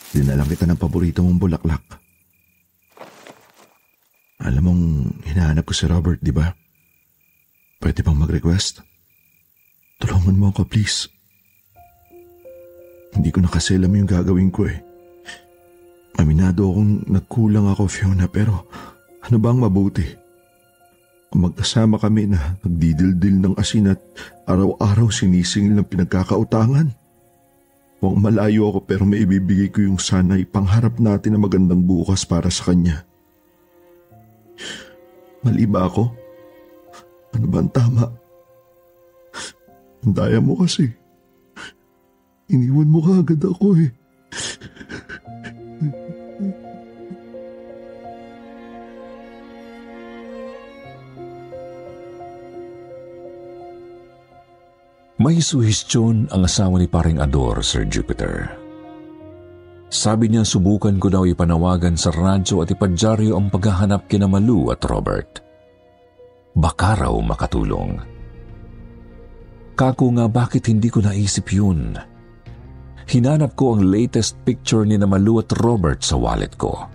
Dinalang 0.09 0.49
kita 0.49 0.65
ng 0.65 0.81
paborito 0.81 1.21
mong 1.21 1.37
bulaklak. 1.37 1.85
Alam 4.41 4.63
mong 4.65 4.83
hinahanap 5.29 5.69
ko 5.69 5.73
si 5.77 5.85
Robert, 5.85 6.17
di 6.17 6.33
ba? 6.33 6.49
Pwede 7.77 8.01
bang 8.01 8.17
mag-request? 8.17 8.81
Tulungan 10.01 10.33
mo 10.33 10.49
ako, 10.49 10.65
please. 10.65 11.05
Hindi 13.13 13.29
ko 13.29 13.45
na 13.45 13.53
kasi 13.53 13.77
alam 13.77 13.93
yung 13.93 14.09
gagawin 14.09 14.49
ko 14.49 14.65
eh. 14.65 14.81
Aminado 16.17 16.73
akong 16.73 17.05
nagkulang 17.05 17.69
ako, 17.69 17.85
Fiona, 17.85 18.25
pero 18.25 18.65
ano 19.21 19.37
bang 19.37 19.61
mabuti? 19.61 20.18
Magkasama 21.29 22.01
kami 22.01 22.33
na 22.33 22.57
nagdidildil 22.65 23.37
ng 23.37 23.53
asin 23.53 23.93
at 23.93 24.01
araw-araw 24.49 25.13
sinisingil 25.13 25.77
ng 25.77 25.85
pinagkakautangan. 25.85 26.89
Huwag 28.01 28.15
malayo 28.17 28.73
ako 28.73 28.79
pero 28.89 29.03
may 29.05 29.21
ibibigay 29.21 29.69
ko 29.69 29.85
yung 29.85 30.01
sanay 30.01 30.47
pangharap 30.47 30.97
natin 30.97 31.37
na 31.37 31.39
magandang 31.45 31.85
bukas 31.85 32.25
para 32.25 32.49
sa 32.49 32.73
kanya. 32.73 33.05
Mali 35.45 35.69
ba 35.69 35.85
ako? 35.85 36.09
Ano 37.37 37.45
ba 37.45 37.57
ang 37.61 37.71
tama? 37.71 38.05
Ang 40.01 40.13
daya 40.15 40.41
mo 40.41 40.57
kasi. 40.57 40.89
Iniwan 42.49 42.89
mo 42.89 43.05
ka 43.05 43.21
agad 43.21 43.41
ako 43.45 43.77
eh. 43.77 43.91
May 55.19 55.43
suhestyon 55.43 56.31
ang 56.31 56.47
asawa 56.47 56.79
ni 56.79 56.87
paring 56.87 57.19
Ador, 57.19 57.59
Sir 57.59 57.83
Jupiter. 57.83 58.55
Sabi 59.91 60.31
niya 60.31 60.47
subukan 60.47 60.95
ko 60.95 61.11
daw 61.11 61.27
ipanawagan 61.27 61.99
sa 61.99 62.07
radyo 62.15 62.63
at 62.63 62.71
ipadyaryo 62.71 63.35
ang 63.35 63.51
paghahanap 63.51 64.07
kina 64.07 64.31
Malu 64.31 64.71
at 64.71 64.79
Robert. 64.87 65.43
Baka 66.55 67.03
raw 67.03 67.11
makatulong. 67.19 67.99
Kako 69.75 70.05
nga 70.15 70.31
bakit 70.31 70.71
hindi 70.71 70.87
ko 70.87 71.03
naisip 71.03 71.51
yun? 71.51 71.99
Hinanap 73.03 73.59
ko 73.59 73.75
ang 73.75 73.91
latest 73.91 74.39
picture 74.47 74.87
ni 74.87 74.95
Malu 74.95 75.43
at 75.43 75.51
Robert 75.59 75.99
sa 75.99 76.15
wallet 76.15 76.55
ko. 76.55 76.87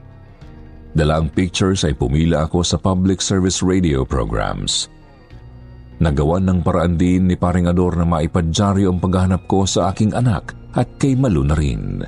Dala 0.97 1.21
ang 1.21 1.29
pictures 1.29 1.85
ay 1.85 1.93
pumila 1.93 2.49
ako 2.49 2.65
sa 2.65 2.81
public 2.81 3.21
service 3.21 3.61
radio 3.61 4.01
programs– 4.01 4.89
Nagawan 6.03 6.43
ng 6.51 6.59
paraan 6.67 6.99
din 6.99 7.31
ni 7.31 7.39
paring 7.39 7.71
Ador 7.71 7.95
na 7.95 8.07
maipadyaryo 8.09 8.91
ang 8.91 8.99
paghahanap 8.99 9.47
ko 9.47 9.63
sa 9.63 9.95
aking 9.95 10.11
anak 10.11 10.55
at 10.75 10.99
kay 10.99 11.15
Malu 11.15 11.47
na 11.47 11.55
rin. 11.55 12.03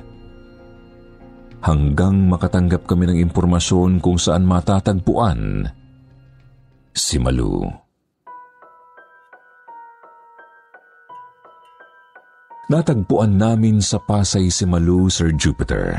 Hanggang 1.63 2.27
makatanggap 2.27 2.83
kami 2.83 3.09
ng 3.11 3.17
impormasyon 3.31 4.03
kung 4.03 4.19
saan 4.19 4.43
matatagpuan 4.43 5.65
si 6.91 7.15
Malu. 7.17 7.63
Natagpuan 12.67 13.39
namin 13.39 13.79
sa 13.79 13.95
Pasay 13.95 14.51
si 14.51 14.67
Malu, 14.67 15.07
Sir 15.07 15.31
Jupiter. 15.31 15.95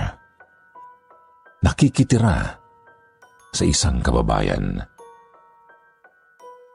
Nakikitira 1.64 2.61
sa 3.57 3.64
isang 3.64 4.05
kababayan. 4.05 4.84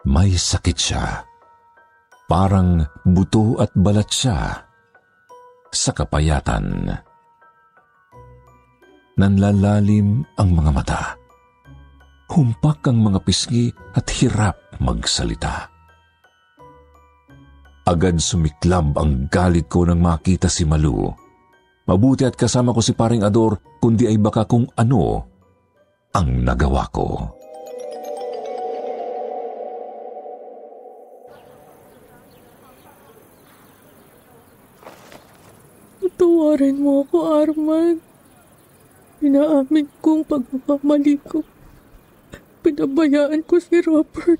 May 0.04 0.36
sakit 0.36 0.78
siya. 0.78 1.24
Parang 2.28 2.84
buto 3.08 3.56
at 3.60 3.72
balat 3.72 4.10
siya 4.12 4.60
sa 5.72 5.91
kapayatan. 5.95 6.91
Nanlalalim 9.16 10.26
ang 10.36 10.49
mga 10.51 10.72
mata. 10.76 11.04
Humpak 12.34 12.89
ang 12.89 12.99
mga 12.99 13.20
pisngi 13.24 13.70
at 13.93 14.10
hirap 14.20 14.76
magsalita. 14.82 15.70
Agad 17.84 18.18
sumiklab 18.18 18.95
ang 18.95 19.28
galit 19.28 19.68
ko 19.68 19.84
nang 19.88 20.01
makita 20.01 20.47
si 20.47 20.64
Malu. 20.64 21.12
Mabuti 21.84 22.24
at 22.24 22.36
kasama 22.39 22.72
ko 22.72 22.80
si 22.80 22.95
paring 22.95 23.28
Ador 23.28 23.80
kundi 23.84 24.08
ay 24.08 24.16
baka 24.16 24.47
kung 24.47 24.68
ano 24.80 25.28
ang 26.16 26.47
nagawa 26.47 26.88
ko. 26.91 27.43
Tawarin 36.24 36.80
mo 36.80 37.03
ako, 37.03 37.17
Arman. 37.36 37.99
Inaamin 39.19 39.91
kong 39.99 40.24
pagmakamali 40.24 41.19
ko. 41.19 41.43
Pinabayaan 42.63 43.43
ko 43.43 43.59
si 43.59 43.84
Robert. 43.84 44.39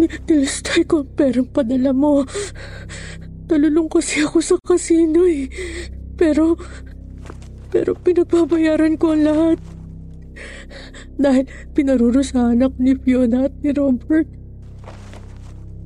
Nilistay 0.00 0.88
ko 0.88 1.04
ang 1.04 1.12
perang 1.12 1.44
padala 1.44 1.92
mo. 1.92 2.24
Talulong 3.44 3.92
kasi 3.92 4.24
ako 4.24 4.40
sa 4.40 4.56
kasino 4.64 5.28
eh. 5.28 5.52
Pero, 6.16 6.56
pero 7.68 7.92
pinagbabayaran 8.00 8.96
ko 8.96 9.12
ang 9.12 9.28
lahat. 9.28 9.58
Dahil 11.20 11.44
pinarurusahan 11.76 12.64
ako 12.64 12.76
ni 12.80 12.96
Fiona 12.96 13.44
at 13.44 13.52
ni 13.60 13.76
Robert. 13.76 14.24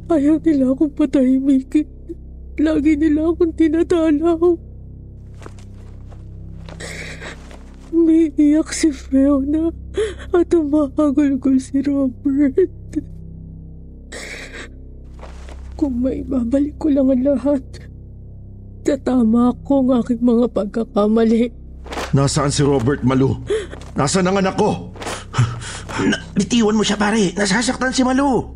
Ayaw 0.06 0.38
nila 0.46 0.78
akong 0.78 0.94
patahimikin. 0.94 1.98
Lagi 2.60 2.92
nila 2.92 3.32
akong 3.32 3.56
tinatalaw. 3.56 4.52
Umiiyak 7.90 8.68
si 8.76 8.92
Fiona 8.92 9.72
at 10.30 10.52
umahagulgol 10.52 11.56
si 11.56 11.80
Robert. 11.80 12.68
Kung 15.80 16.04
may 16.04 16.20
babalik 16.20 16.76
ko 16.76 16.92
lang 16.92 17.08
ang 17.08 17.24
lahat, 17.24 17.64
tatama 18.84 19.56
ko 19.64 19.80
ang 19.80 20.04
aking 20.04 20.20
mga 20.20 20.46
pagkakamali. 20.52 21.48
Nasaan 22.12 22.52
si 22.52 22.60
Robert 22.60 23.00
Malu? 23.00 23.40
Nasaan 23.96 24.28
ang 24.28 24.36
anak 24.36 24.60
ko? 24.60 24.92
Na, 26.04 26.20
bitiwan 26.36 26.76
mo 26.76 26.84
siya 26.84 27.00
pare, 27.00 27.32
nasasaktan 27.32 27.96
si 27.96 28.04
Malu. 28.04 28.52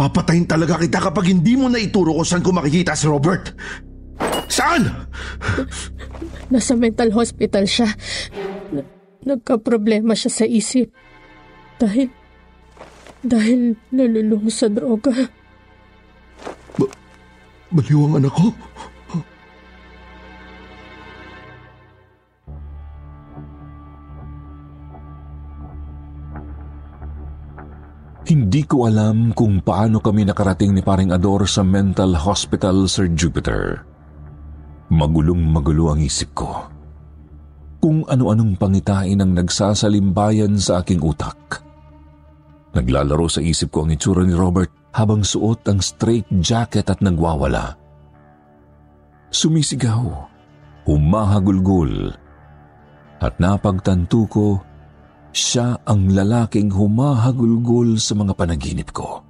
Papatayin 0.00 0.48
talaga 0.48 0.80
kita 0.80 0.96
kapag 0.96 1.28
hindi 1.28 1.60
mo 1.60 1.68
na 1.68 1.76
ituro 1.76 2.16
kung 2.16 2.24
saan 2.24 2.40
ko 2.40 2.56
makikita 2.56 2.96
si 2.96 3.04
Robert. 3.04 3.52
Saan? 4.48 4.88
Nasa 6.48 6.72
mental 6.72 7.12
hospital 7.12 7.68
siya. 7.68 7.92
Nagka-problema 9.28 10.16
siya 10.16 10.32
sa 10.32 10.48
isip. 10.48 10.88
Dahil, 11.76 12.08
dahil 13.20 13.76
nalulung 13.92 14.48
sa 14.48 14.72
droga. 14.72 15.12
Ba- 16.80 16.96
baliw 17.68 18.00
ang 18.00 18.24
anak 18.24 18.32
ko? 18.32 18.56
Hindi 28.30 28.62
ko 28.62 28.86
alam 28.86 29.34
kung 29.34 29.58
paano 29.58 29.98
kami 29.98 30.22
nakarating 30.22 30.70
ni 30.70 30.86
paring 30.86 31.10
Ador 31.10 31.50
sa 31.50 31.66
mental 31.66 32.14
hospital, 32.14 32.86
Sir 32.86 33.10
Jupiter. 33.10 33.82
Magulong 34.86 35.42
magulo 35.50 35.90
ang 35.90 35.98
isip 35.98 36.38
ko. 36.38 36.70
Kung 37.82 38.06
ano-anong 38.06 38.54
pangitain 38.54 39.18
ang 39.18 39.34
nagsasalimbayan 39.34 40.54
sa 40.62 40.78
aking 40.78 41.02
utak. 41.02 41.58
Naglalaro 42.70 43.26
sa 43.26 43.42
isip 43.42 43.74
ko 43.74 43.82
ang 43.82 43.90
itsura 43.98 44.22
ni 44.22 44.38
Robert 44.38 44.70
habang 44.94 45.26
suot 45.26 45.66
ang 45.66 45.82
straight 45.82 46.30
jacket 46.38 46.86
at 46.86 47.02
nagwawala. 47.02 47.74
Sumisigaw, 49.34 50.06
humahagulgol, 50.86 52.14
at 53.18 53.34
napagtanto 53.42 54.22
ko 54.30 54.62
siya 55.30 55.78
ang 55.86 56.10
lalaking 56.10 56.70
humahagulgol 56.74 57.98
sa 57.98 58.18
mga 58.18 58.34
panaginip 58.34 58.90
ko. 58.90 59.22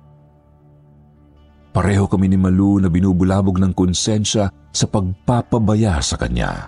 Pareho 1.70 2.10
kami 2.10 2.26
ni 2.26 2.38
Malu 2.40 2.82
na 2.82 2.90
binubulabog 2.90 3.62
ng 3.62 3.70
konsensya 3.70 4.50
sa 4.50 4.86
pagpapabaya 4.90 6.02
sa 6.02 6.18
kanya. 6.18 6.66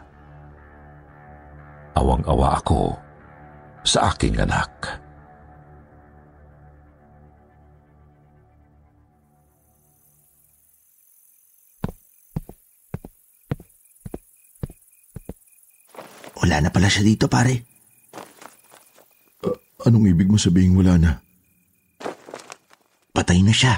Awang-awa 1.99 2.63
ako 2.63 2.95
sa 3.83 4.15
aking 4.15 4.39
anak. 4.39 4.71
Wala 16.43 16.59
na 16.63 16.71
pala 16.75 16.91
siya 16.91 17.07
dito, 17.07 17.27
pare. 17.27 17.72
Anong 19.83 20.15
ibig 20.15 20.31
mo 20.31 20.39
sabihin 20.39 20.79
wala 20.79 20.95
na? 20.95 21.13
na 23.43 23.51
siya. 23.51 23.75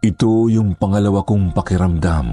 Ito 0.00 0.48
yung 0.52 0.76
pangalawa 0.76 1.24
kong 1.24 1.56
pakiramdam 1.56 2.28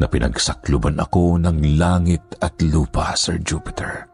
na 0.00 0.06
pinagsakluban 0.08 0.96
ako 0.96 1.40
ng 1.40 1.76
langit 1.76 2.24
at 2.40 2.56
lupa, 2.64 3.12
Sir 3.16 3.40
Jupiter. 3.40 4.08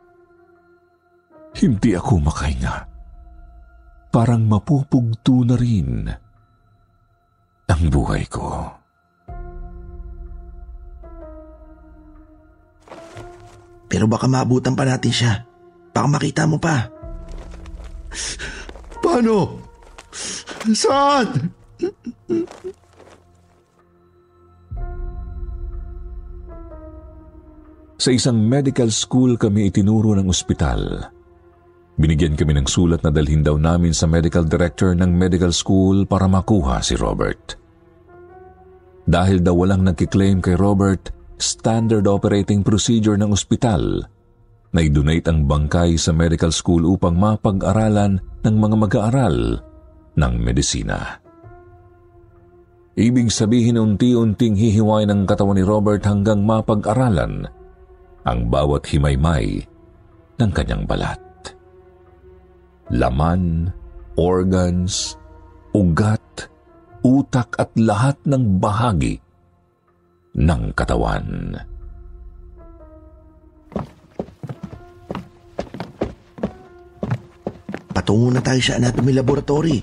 Hindi 1.55 1.95
ako 1.95 2.23
makahinga. 2.27 2.88
Parang 4.09 4.41
mapupugto 4.49 5.45
na 5.45 5.55
rin 5.55 6.09
ang 7.69 7.83
buhay 7.93 8.25
ko. 8.25 8.49
Pero 13.89 14.05
baka 14.09 14.29
maabutan 14.29 14.77
pa 14.77 14.85
natin 14.85 15.13
siya. 15.13 15.33
Baka 15.93 16.07
makita 16.09 16.45
mo 16.49 16.57
pa. 16.61 16.89
Paano? 19.01 19.65
Saan? 20.73 21.53
Sa 27.99 28.11
isang 28.15 28.39
medical 28.39 28.93
school 28.95 29.35
kami 29.37 29.73
itinuro 29.73 30.15
ng 30.15 30.29
ospital. 30.31 31.13
Binigyan 31.99 32.39
kami 32.39 32.55
ng 32.55 32.71
sulat 32.71 33.03
na 33.03 33.11
dalhin 33.11 33.43
daw 33.43 33.59
namin 33.59 33.91
sa 33.91 34.07
medical 34.07 34.47
director 34.47 34.95
ng 34.95 35.11
medical 35.11 35.51
school 35.51 36.07
para 36.07 36.31
makuha 36.31 36.79
si 36.79 36.95
Robert. 36.95 37.59
Dahil 39.03 39.43
daw 39.43 39.59
walang 39.59 39.83
nagkiklaim 39.83 40.39
kay 40.39 40.55
Robert, 40.55 41.11
standard 41.43 42.07
operating 42.07 42.63
procedure 42.63 43.19
ng 43.19 43.35
ospital 43.35 44.07
na 44.71 44.81
i-donate 44.85 45.27
ang 45.27 45.51
bangkay 45.51 45.99
sa 45.99 46.15
medical 46.15 46.55
school 46.55 46.87
upang 46.87 47.19
mapag-aralan 47.19 48.23
ng 48.47 48.55
mga 48.55 48.77
mag-aaral 48.79 49.37
ng 50.15 50.35
medisina. 50.39 51.19
Ibig 52.95 53.31
sabihin 53.31 53.79
unti-unting 53.79 54.55
hihiway 54.55 55.03
ng 55.07 55.27
katawan 55.27 55.59
ni 55.59 55.67
Robert 55.67 56.03
hanggang 56.07 56.47
mapag-aralan 56.47 57.47
ang 58.23 58.39
bawat 58.47 58.87
himaymay 58.87 59.67
ng 60.39 60.51
kanyang 60.55 60.87
balat. 60.87 61.28
Laman, 62.89 63.69
organs, 64.17 65.21
ugat, 65.77 66.49
utak 67.05 67.53
at 67.61 67.69
lahat 67.77 68.17
ng 68.25 68.57
bahagi 68.57 69.21
ng 70.33 70.73
katawan. 70.73 71.53
Patungo 77.93 78.33
na 78.33 78.41
tayo 78.41 78.61
sa 78.65 78.81
anatomy 78.81 79.13
laboratory. 79.13 79.79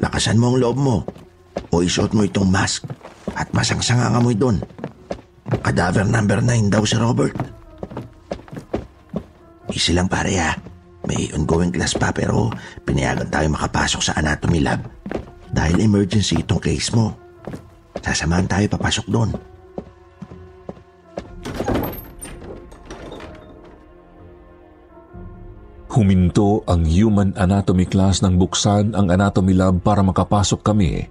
Lakasan 0.00 0.40
mo 0.40 0.56
ang 0.56 0.58
loob 0.62 0.78
mo. 0.80 0.96
O 1.68 1.84
isuot 1.84 2.16
mo 2.16 2.24
itong 2.24 2.48
mask 2.48 2.88
at 3.36 3.52
masangsanga 3.52 4.08
ang 4.08 4.24
amoy 4.24 4.32
doon. 4.32 4.56
Cadaver 5.60 6.08
number 6.08 6.40
9 6.40 6.72
daw 6.72 6.80
si 6.88 6.96
Robert. 6.96 7.36
Easy 9.68 9.92
lang 9.92 10.08
pare 10.08 10.32
ha. 10.40 10.71
May 11.06 11.30
ongoing 11.34 11.74
class 11.74 11.98
pa 11.98 12.14
pero 12.14 12.50
pinayagan 12.86 13.26
tayo 13.30 13.50
makapasok 13.50 14.00
sa 14.02 14.14
anatomy 14.18 14.62
lab. 14.62 14.82
Dahil 15.52 15.82
emergency 15.82 16.40
itong 16.40 16.62
case 16.62 16.94
mo. 16.94 17.12
Sasamahan 18.02 18.48
tayo 18.48 18.66
papasok 18.72 19.06
doon. 19.10 19.30
Huminto 25.92 26.64
ang 26.64 26.88
human 26.88 27.36
anatomy 27.36 27.84
class 27.84 28.24
nang 28.24 28.40
buksan 28.40 28.96
ang 28.96 29.12
anatomy 29.12 29.52
lab 29.52 29.84
para 29.84 30.00
makapasok 30.00 30.64
kami 30.64 31.04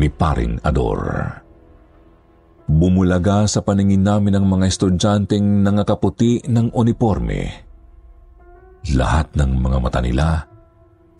ni 0.00 0.08
Paring 0.08 0.64
Ador. 0.64 1.28
Bumulaga 2.64 3.44
sa 3.44 3.60
paningin 3.60 4.08
namin 4.08 4.40
ang 4.40 4.48
mga 4.48 4.64
estudyanteng 4.64 5.60
nangakaputi 5.60 6.40
ng 6.48 6.72
uniforme. 6.72 7.67
Lahat 8.96 9.28
ng 9.36 9.60
mga 9.60 9.78
mata 9.84 10.00
nila 10.00 10.48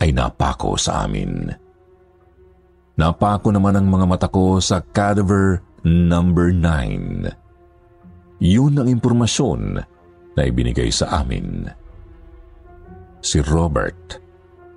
ay 0.01 0.09
napako 0.15 0.79
sa 0.79 1.05
amin. 1.05 1.53
Napako 2.97 3.53
naman 3.53 3.77
ang 3.77 3.87
mga 3.87 4.05
mata 4.09 4.27
ko 4.31 4.57
sa 4.57 4.81
cadaver 4.81 5.61
number 5.85 6.49
9. 6.51 7.29
Yun 8.39 8.79
ang 8.79 8.87
impormasyon 8.87 9.61
na 10.35 10.41
ibinigay 10.41 10.89
sa 10.89 11.23
amin. 11.23 11.67
Si 13.19 13.43
Robert, 13.43 14.15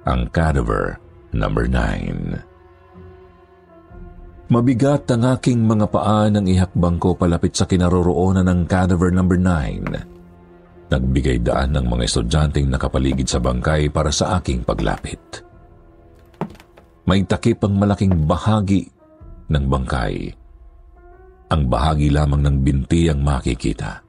ang 0.05 0.27
cadaver 0.35 0.99
number 1.31 1.71
9. 1.71 4.51
Mabigat 4.53 5.09
ang 5.09 5.25
aking 5.33 5.65
mga 5.65 5.89
paa 5.89 6.29
nang 6.29 6.45
ihakbang 6.45 7.01
ko 7.01 7.17
palapit 7.17 7.57
sa 7.57 7.65
kinaroroonan 7.65 8.45
ng 8.45 8.69
cadaver 8.69 9.09
number 9.09 9.41
9. 9.41 10.22
Nagbigay 10.93 11.41
daan 11.41 11.73
ng 11.73 11.89
mga 11.89 12.05
estudyanteng 12.05 12.69
nakapaligid 12.69 13.25
sa 13.25 13.41
bangkay 13.41 13.89
para 13.89 14.13
sa 14.13 14.37
aking 14.37 14.61
paglapit. 14.61 15.41
May 17.09 17.25
takip 17.25 17.65
ang 17.65 17.81
malaking 17.81 18.29
bahagi 18.29 18.93
ng 19.49 19.65
bangkay. 19.73 20.37
Ang 21.49 21.63
bahagi 21.73 22.13
lamang 22.13 22.45
ng 22.45 22.57
binti 22.61 23.09
ang 23.09 23.25
makikita. 23.25 24.05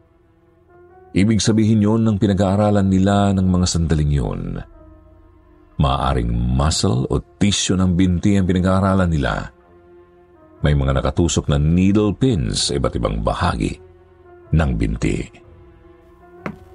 Ibig 1.16 1.40
sabihin 1.40 1.80
yon 1.80 2.04
ng 2.04 2.20
pinag-aaralan 2.20 2.92
nila 2.92 3.32
ng 3.32 3.48
mga 3.48 3.68
sandaling 3.70 4.12
yun. 4.12 4.60
Maaring 5.80 6.36
muscle 6.36 7.08
o 7.08 7.16
tissue 7.40 7.80
ng 7.80 7.96
binti 7.96 8.36
ang 8.36 8.44
pinag-aaralan 8.44 9.08
nila. 9.08 9.48
May 10.60 10.76
mga 10.76 11.00
nakatusok 11.00 11.48
na 11.48 11.56
needle 11.56 12.12
pins 12.12 12.68
sa 12.68 12.76
iba't 12.76 13.00
ibang 13.00 13.24
bahagi 13.24 13.80
ng 14.52 14.72
binti. 14.76 15.43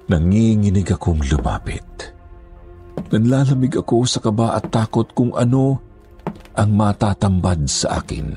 Nanginginig 0.09 0.89
akong 0.89 1.21
lumapit. 1.21 1.85
Nanlalamig 3.13 3.77
ako 3.77 4.09
sa 4.09 4.17
kaba 4.17 4.57
at 4.57 4.73
takot 4.73 5.05
kung 5.13 5.37
ano 5.37 5.77
ang 6.57 6.69
matatambad 6.73 7.69
sa 7.69 8.01
akin. 8.01 8.33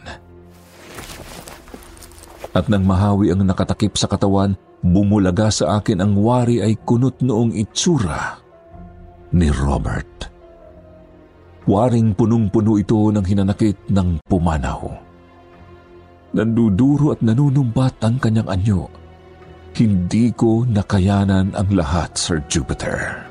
At 2.52 2.68
nang 2.68 2.84
mahawi 2.84 3.32
ang 3.32 3.40
nakatakip 3.48 3.96
sa 3.96 4.04
katawan, 4.04 4.52
bumulaga 4.84 5.48
sa 5.48 5.80
akin 5.80 6.04
ang 6.04 6.12
wari 6.20 6.60
ay 6.60 6.76
kunot 6.76 7.24
noong 7.24 7.56
itsura 7.56 8.36
ni 9.32 9.48
Robert. 9.48 10.28
Waring 11.64 12.12
punong-puno 12.12 12.76
ito 12.76 13.00
ng 13.08 13.24
hinanakit 13.24 13.88
ng 13.88 14.20
pumanaw. 14.28 14.92
Nanduduro 16.36 17.16
at 17.16 17.24
nanunumbat 17.24 17.96
ang 18.04 18.20
kanyang 18.20 18.48
anyo. 18.52 19.01
Hindi 19.72 20.36
ko 20.36 20.68
nakayanan 20.68 21.56
ang 21.56 21.68
lahat, 21.72 22.20
Sir 22.20 22.44
Jupiter. 22.44 23.24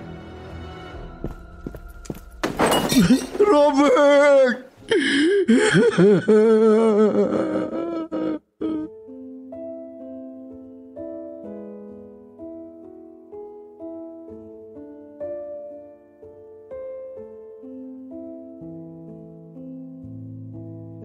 Robert! 3.38 4.66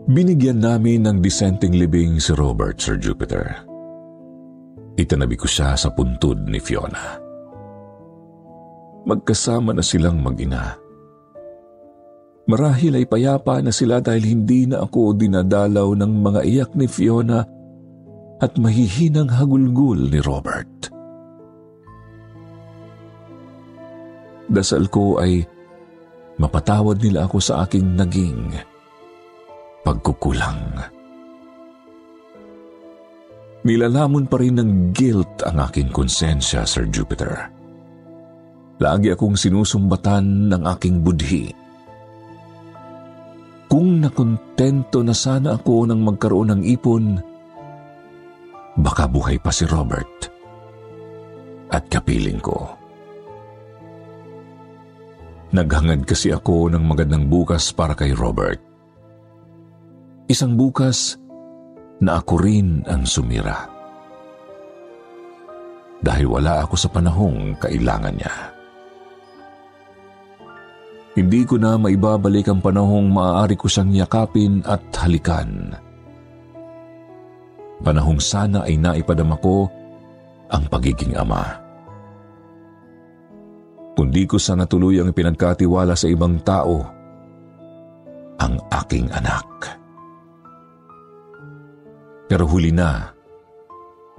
Binigyan 0.07 0.65
namin 0.65 1.05
ng 1.05 1.21
dissenting 1.21 1.77
living 1.77 2.17
si 2.25 2.33
Robert, 2.33 2.81
Sir 2.81 2.97
Jupiter. 2.97 3.76
Itanabi 4.97 5.37
ko 5.37 5.45
siya 5.45 5.77
sa 5.77 5.93
puntod 5.93 6.49
ni 6.49 6.57
Fiona. 6.57 7.21
Magkasama 9.07 9.77
na 9.77 9.85
silang 9.85 10.19
mag-ina. 10.25 10.75
Marahil 12.49 12.97
ay 12.97 13.05
payapa 13.05 13.61
na 13.61 13.71
sila 13.71 14.01
dahil 14.01 14.25
hindi 14.25 14.65
na 14.65 14.83
ako 14.89 15.15
dinadalaw 15.21 15.93
ng 16.01 16.13
mga 16.25 16.41
iyak 16.49 16.71
ni 16.79 16.89
Fiona 16.89 17.45
at 18.41 18.53
mahihinang 18.57 19.29
hagulgul 19.29 20.09
ni 20.09 20.19
Robert. 20.25 20.89
Dasal 24.49 24.89
ko 24.89 25.21
ay 25.21 25.45
mapatawad 26.41 27.03
nila 27.03 27.29
ako 27.29 27.37
sa 27.43 27.69
aking 27.69 27.99
naging 27.99 28.55
pagkukulang. 29.85 30.96
Nilalamon 33.67 34.31
pa 34.31 34.39
rin 34.39 34.63
ng 34.63 34.95
guilt 34.95 35.43
ang 35.43 35.59
aking 35.67 35.91
konsensya, 35.91 36.63
Sir 36.63 36.87
Jupiter. 36.87 37.51
Lagi 38.79 39.11
akong 39.11 39.35
sinusumbatan 39.35 40.55
ng 40.55 40.63
aking 40.71 41.03
budhi. 41.03 41.51
kung 43.67 43.99
nakontento 43.99 45.03
na 45.03 45.13
sana 45.13 45.59
ako 45.59 45.91
nang 45.91 46.01
magkaroon 46.01 46.55
ng 46.55 46.63
ipon, 46.65 47.19
baka 48.79 49.05
buhay 49.11 49.37
pa 49.43 49.51
si 49.51 49.67
Robert 49.67 50.31
at 51.75 51.85
kapiling 51.91 52.39
ko. 52.39 52.73
Naghangad 55.51 56.07
kasi 56.07 56.31
ako 56.31 56.71
ng 56.73 56.85
magandang 56.87 57.27
bukas 57.27 57.69
para 57.75 57.93
kay 57.93 58.15
Robert. 58.15 58.63
Isang 60.31 60.55
bukas 60.55 61.19
na 62.01 62.21
ako 62.21 62.35
rin 62.43 62.85
ang 62.85 63.09
sumira. 63.09 63.65
Dahil 66.05 66.29
wala 66.29 66.63
ako 66.63 66.75
sa 66.77 66.89
panahong 66.93 67.57
kailangan 67.57 68.15
niya. 68.15 68.35
Hindi 71.17 71.49
ko 71.49 71.57
na 71.57 71.81
maibabalik 71.81 72.53
ang 72.53 72.61
panahong 72.61 73.09
maaari 73.09 73.57
ko 73.57 73.65
siyang 73.65 73.97
yakapin 73.97 74.61
at 74.69 74.85
halikan. 75.01 75.73
Panahong 77.81 78.21
sana 78.21 78.69
ay 78.69 78.77
naipadama 78.77 79.41
ko 79.41 79.65
ang 80.53 80.69
pagiging 80.69 81.17
ama. 81.17 81.65
Kundi 83.97 84.29
ko 84.29 84.37
sana 84.37 84.69
tuluyang 84.69 85.17
pinagkatiwala 85.17 85.97
sa 85.97 86.05
ibang 86.05 86.37
tao 86.45 86.85
ang 88.37 88.55
aking 88.85 89.09
anak. 89.09 89.49
Pero 92.27 92.43
huli 92.47 92.75
na, 92.75 93.15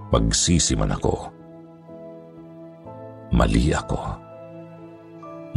pagsisi 0.07 0.79
man 0.79 0.95
ako. 0.95 1.15
Mali 3.35 3.75
ako. 3.75 3.99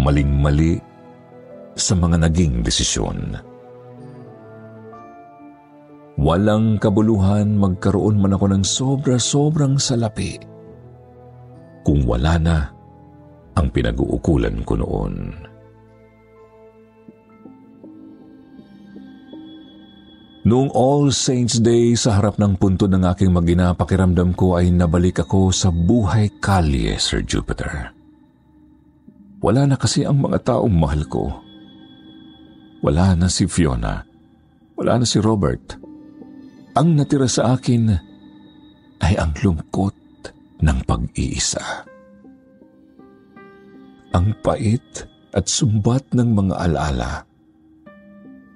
Maling-mali 0.02 0.74
sa 1.78 1.94
mga 1.94 2.26
naging 2.26 2.66
desisyon. 2.66 3.38
Walang 6.20 6.76
kabuluhan 6.76 7.56
magkaroon 7.56 8.20
man 8.20 8.36
ako 8.36 8.46
ng 8.52 8.64
sobra-sobrang 8.66 9.80
salapi 9.80 10.36
kung 11.80 12.04
wala 12.04 12.36
na 12.36 12.58
ang 13.56 13.72
pinag-uukulan 13.72 14.60
ko 14.68 14.76
noon. 14.76 15.49
Noong 20.40 20.72
All 20.72 21.12
Saints 21.12 21.60
Day 21.60 21.92
sa 21.92 22.16
harap 22.16 22.40
ng 22.40 22.56
punto 22.56 22.88
ng 22.88 23.04
aking 23.12 23.28
magina, 23.28 23.76
pakiramdam 23.76 24.32
ko 24.32 24.56
ay 24.56 24.72
nabalik 24.72 25.20
ako 25.20 25.52
sa 25.52 25.68
buhay 25.68 26.32
kalye, 26.40 26.96
Sir 26.96 27.20
Jupiter. 27.20 27.92
Wala 29.44 29.68
na 29.68 29.76
kasi 29.76 30.08
ang 30.08 30.16
mga 30.16 30.40
taong 30.48 30.72
mahal 30.72 31.04
ko. 31.12 31.28
Wala 32.80 33.12
na 33.20 33.28
si 33.28 33.44
Fiona. 33.44 34.00
Wala 34.80 35.04
na 35.04 35.04
si 35.04 35.20
Robert. 35.20 35.76
Ang 36.72 36.96
natira 36.96 37.28
sa 37.28 37.52
akin 37.52 37.92
ay 39.04 39.20
ang 39.20 39.36
lungkot 39.36 39.96
ng 40.64 40.78
pag-iisa. 40.88 41.84
Ang 44.16 44.40
pait 44.40 45.04
at 45.36 45.44
sumbat 45.52 46.16
ng 46.16 46.32
mga 46.32 46.54
alaala. 46.56 47.29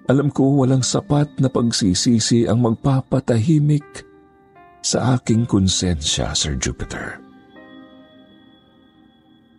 Alam 0.05 0.29
ko 0.29 0.61
walang 0.61 0.85
sapat 0.85 1.41
na 1.41 1.49
pagsisisi 1.49 2.45
ang 2.45 2.61
magpapatahimik 2.61 4.05
sa 4.85 5.17
aking 5.17 5.49
konsensya, 5.49 6.37
Sir 6.37 6.61
Jupiter. 6.61 7.17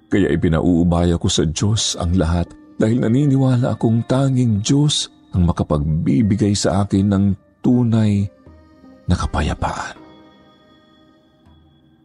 Kaya 0.06 0.30
ipinauubaya 0.30 1.18
ko 1.18 1.26
sa 1.26 1.50
Diyos 1.50 1.98
ang 1.98 2.14
lahat 2.14 2.46
dahil 2.78 3.02
naniniwala 3.02 3.74
akong 3.74 4.06
tanging 4.06 4.62
Diyos 4.62 5.10
ang 5.34 5.50
makapagbibigay 5.50 6.54
sa 6.54 6.86
akin 6.86 7.10
ng 7.10 7.26
tunay 7.66 8.30
na 9.10 9.18
kapayapaan. 9.18 9.98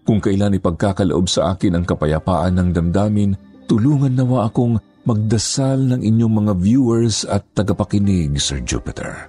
Kung 0.09 0.18
kailan 0.18 0.57
ipagkakaloob 0.57 1.28
sa 1.28 1.53
akin 1.53 1.76
ang 1.76 1.84
kapayapaan 1.84 2.57
ng 2.57 2.68
damdamin, 2.72 3.36
tulungan 3.68 4.16
nawa 4.16 4.49
akong 4.49 4.80
magdasal 5.11 5.90
ng 5.90 6.00
inyong 6.06 6.34
mga 6.46 6.52
viewers 6.62 7.26
at 7.26 7.42
tagapakinig, 7.58 8.38
Sir 8.38 8.62
Jupiter. 8.62 9.26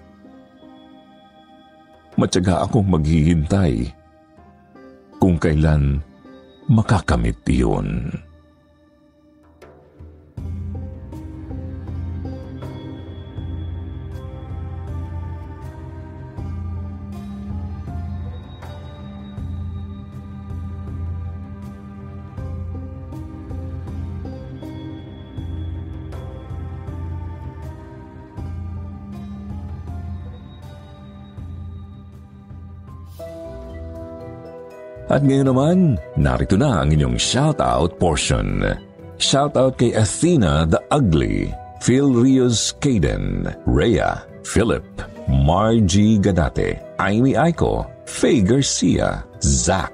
Matyaga 2.21 2.61
akong 2.61 2.86
maghihintay 2.86 3.89
kung 5.17 5.41
kailan 5.41 6.05
makakamit 6.69 7.41
iyon. 7.49 8.13
At 35.12 35.28
ngayon 35.28 35.51
naman, 35.51 35.78
narito 36.16 36.55
na 36.55 36.88
ang 36.88 36.95
inyong 36.95 37.20
shoutout 37.20 37.99
portion. 37.99 38.64
Shoutout 39.20 39.76
kay 39.76 39.91
Athena 39.91 40.64
the 40.64 40.80
Ugly, 40.88 41.51
Phil 41.84 42.16
Rios 42.16 42.72
Caden, 42.80 43.51
Rhea, 43.68 44.24
Philip, 44.47 44.88
Margie 45.28 46.16
Gadate, 46.16 46.80
Amy 47.03 47.36
Aiko, 47.36 47.91
Faye 48.07 48.39
Garcia, 48.39 49.28
Zach, 49.43 49.91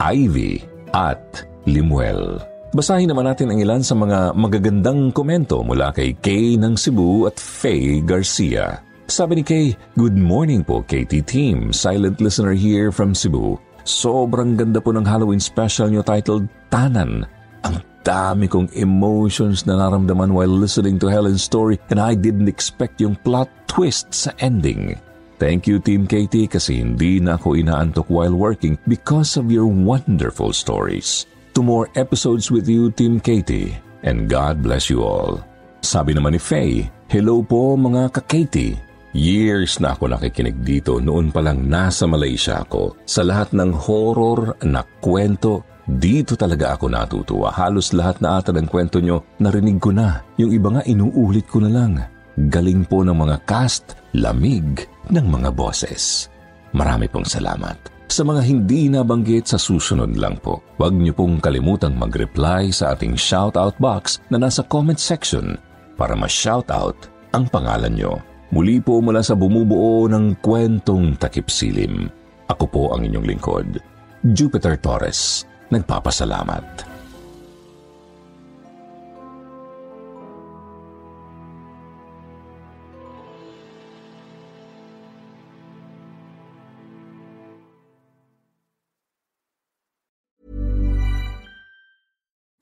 Ivy, 0.00 0.64
at 0.96 1.44
Limuel. 1.68 2.40
Basahin 2.72 3.12
naman 3.12 3.28
natin 3.28 3.52
ang 3.52 3.60
ilan 3.60 3.84
sa 3.84 3.92
mga 3.92 4.32
magagandang 4.32 5.12
komento 5.12 5.60
mula 5.60 5.92
kay 5.92 6.16
Kay 6.16 6.56
ng 6.56 6.72
Cebu 6.72 7.28
at 7.28 7.36
Faye 7.36 8.00
Garcia. 8.00 8.80
Sabi 9.12 9.38
ni 9.38 9.44
Kay, 9.44 9.76
Good 10.00 10.16
morning 10.16 10.64
po 10.64 10.80
KT 10.80 11.20
Team, 11.28 11.68
silent 11.68 12.24
listener 12.24 12.56
here 12.56 12.88
from 12.88 13.12
Cebu. 13.12 13.60
Sobrang 13.84 14.56
ganda 14.56 14.80
po 14.80 14.96
ng 14.96 15.04
Halloween 15.04 15.40
special 15.40 15.92
nyo 15.92 16.00
titled 16.00 16.48
Tanan. 16.72 17.28
Ang 17.64 17.76
dami 18.00 18.48
kong 18.48 18.72
emotions 18.72 19.68
na 19.68 19.76
naramdaman 19.76 20.32
while 20.32 20.48
listening 20.48 20.96
to 21.00 21.08
Helen's 21.08 21.44
story 21.44 21.76
and 21.92 22.00
I 22.00 22.16
didn't 22.16 22.48
expect 22.48 23.00
yung 23.04 23.16
plot 23.20 23.52
twist 23.68 24.12
sa 24.16 24.32
ending. 24.40 24.96
Thank 25.36 25.68
you 25.68 25.76
Team 25.82 26.08
Katie 26.08 26.48
kasi 26.48 26.80
hindi 26.80 27.20
na 27.20 27.36
ako 27.36 27.60
inaantok 27.60 28.08
while 28.08 28.32
working 28.32 28.80
because 28.88 29.36
of 29.36 29.52
your 29.52 29.68
wonderful 29.68 30.56
stories. 30.56 31.28
To 31.52 31.60
more 31.60 31.92
episodes 31.94 32.48
with 32.48 32.64
you 32.64 32.88
Team 32.88 33.20
Katie 33.20 33.76
and 34.00 34.32
God 34.32 34.64
bless 34.64 34.88
you 34.88 35.04
all. 35.04 35.44
Sabi 35.84 36.16
naman 36.16 36.36
ni 36.36 36.40
Faye, 36.40 36.88
Hello 37.12 37.44
po 37.44 37.76
mga 37.76 38.08
ka-Katie. 38.16 38.93
Years 39.14 39.78
na 39.78 39.94
ako 39.94 40.10
nakikinig 40.10 40.58
dito 40.66 40.98
noon 40.98 41.30
pa 41.30 41.38
lang 41.38 41.70
nasa 41.70 42.02
Malaysia 42.02 42.66
ako. 42.66 42.98
Sa 43.06 43.22
lahat 43.22 43.54
ng 43.54 43.70
horror 43.70 44.58
na 44.66 44.82
kwento, 44.82 45.62
dito 45.86 46.34
talaga 46.34 46.74
ako 46.74 46.90
natutuwa. 46.90 47.54
Halos 47.54 47.94
lahat 47.94 48.18
na 48.18 48.42
ata 48.42 48.50
ng 48.50 48.66
kwento 48.66 48.98
nyo, 48.98 49.22
narinig 49.38 49.78
ko 49.78 49.94
na. 49.94 50.18
Yung 50.34 50.50
iba 50.50 50.66
nga 50.74 50.82
inuulit 50.82 51.46
ko 51.46 51.62
na 51.62 51.70
lang. 51.70 52.02
Galing 52.50 52.82
po 52.90 53.06
ng 53.06 53.14
mga 53.14 53.46
cast, 53.46 53.94
lamig 54.18 54.82
ng 55.06 55.26
mga 55.30 55.54
boses. 55.54 56.26
Marami 56.74 57.06
pong 57.06 57.30
salamat. 57.30 57.94
Sa 58.10 58.26
mga 58.26 58.42
hindi 58.42 58.90
nabanggit 58.90 59.46
sa 59.46 59.62
susunod 59.62 60.18
lang 60.18 60.42
po, 60.42 60.58
huwag 60.74 60.90
niyo 60.90 61.14
pong 61.14 61.38
kalimutang 61.38 61.94
mag-reply 61.94 62.74
sa 62.74 62.98
ating 62.98 63.14
shoutout 63.14 63.78
box 63.78 64.18
na 64.26 64.42
nasa 64.42 64.66
comment 64.66 64.98
section 64.98 65.54
para 65.94 66.18
ma-shoutout 66.18 66.98
ang 67.30 67.46
pangalan 67.46 67.94
nyo. 67.94 68.33
Muli 68.54 68.78
po 68.78 69.02
mula 69.02 69.18
sa 69.18 69.34
bumubuo 69.34 70.06
ng 70.06 70.38
kwentong 70.38 71.18
takipsilim. 71.18 72.06
Ako 72.46 72.70
po 72.70 72.82
ang 72.94 73.02
inyong 73.02 73.26
lingkod, 73.26 73.82
Jupiter 74.30 74.78
Torres. 74.78 75.42
Nagpapasalamat. 75.74 76.86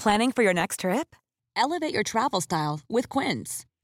Planning 0.00 0.32
for 0.32 0.40
your 0.40 0.56
next 0.56 0.80
trip? 0.80 1.12
Elevate 1.52 1.92
your 1.92 2.02
travel 2.02 2.40
style 2.40 2.80
with 2.88 3.12
Quince. 3.12 3.68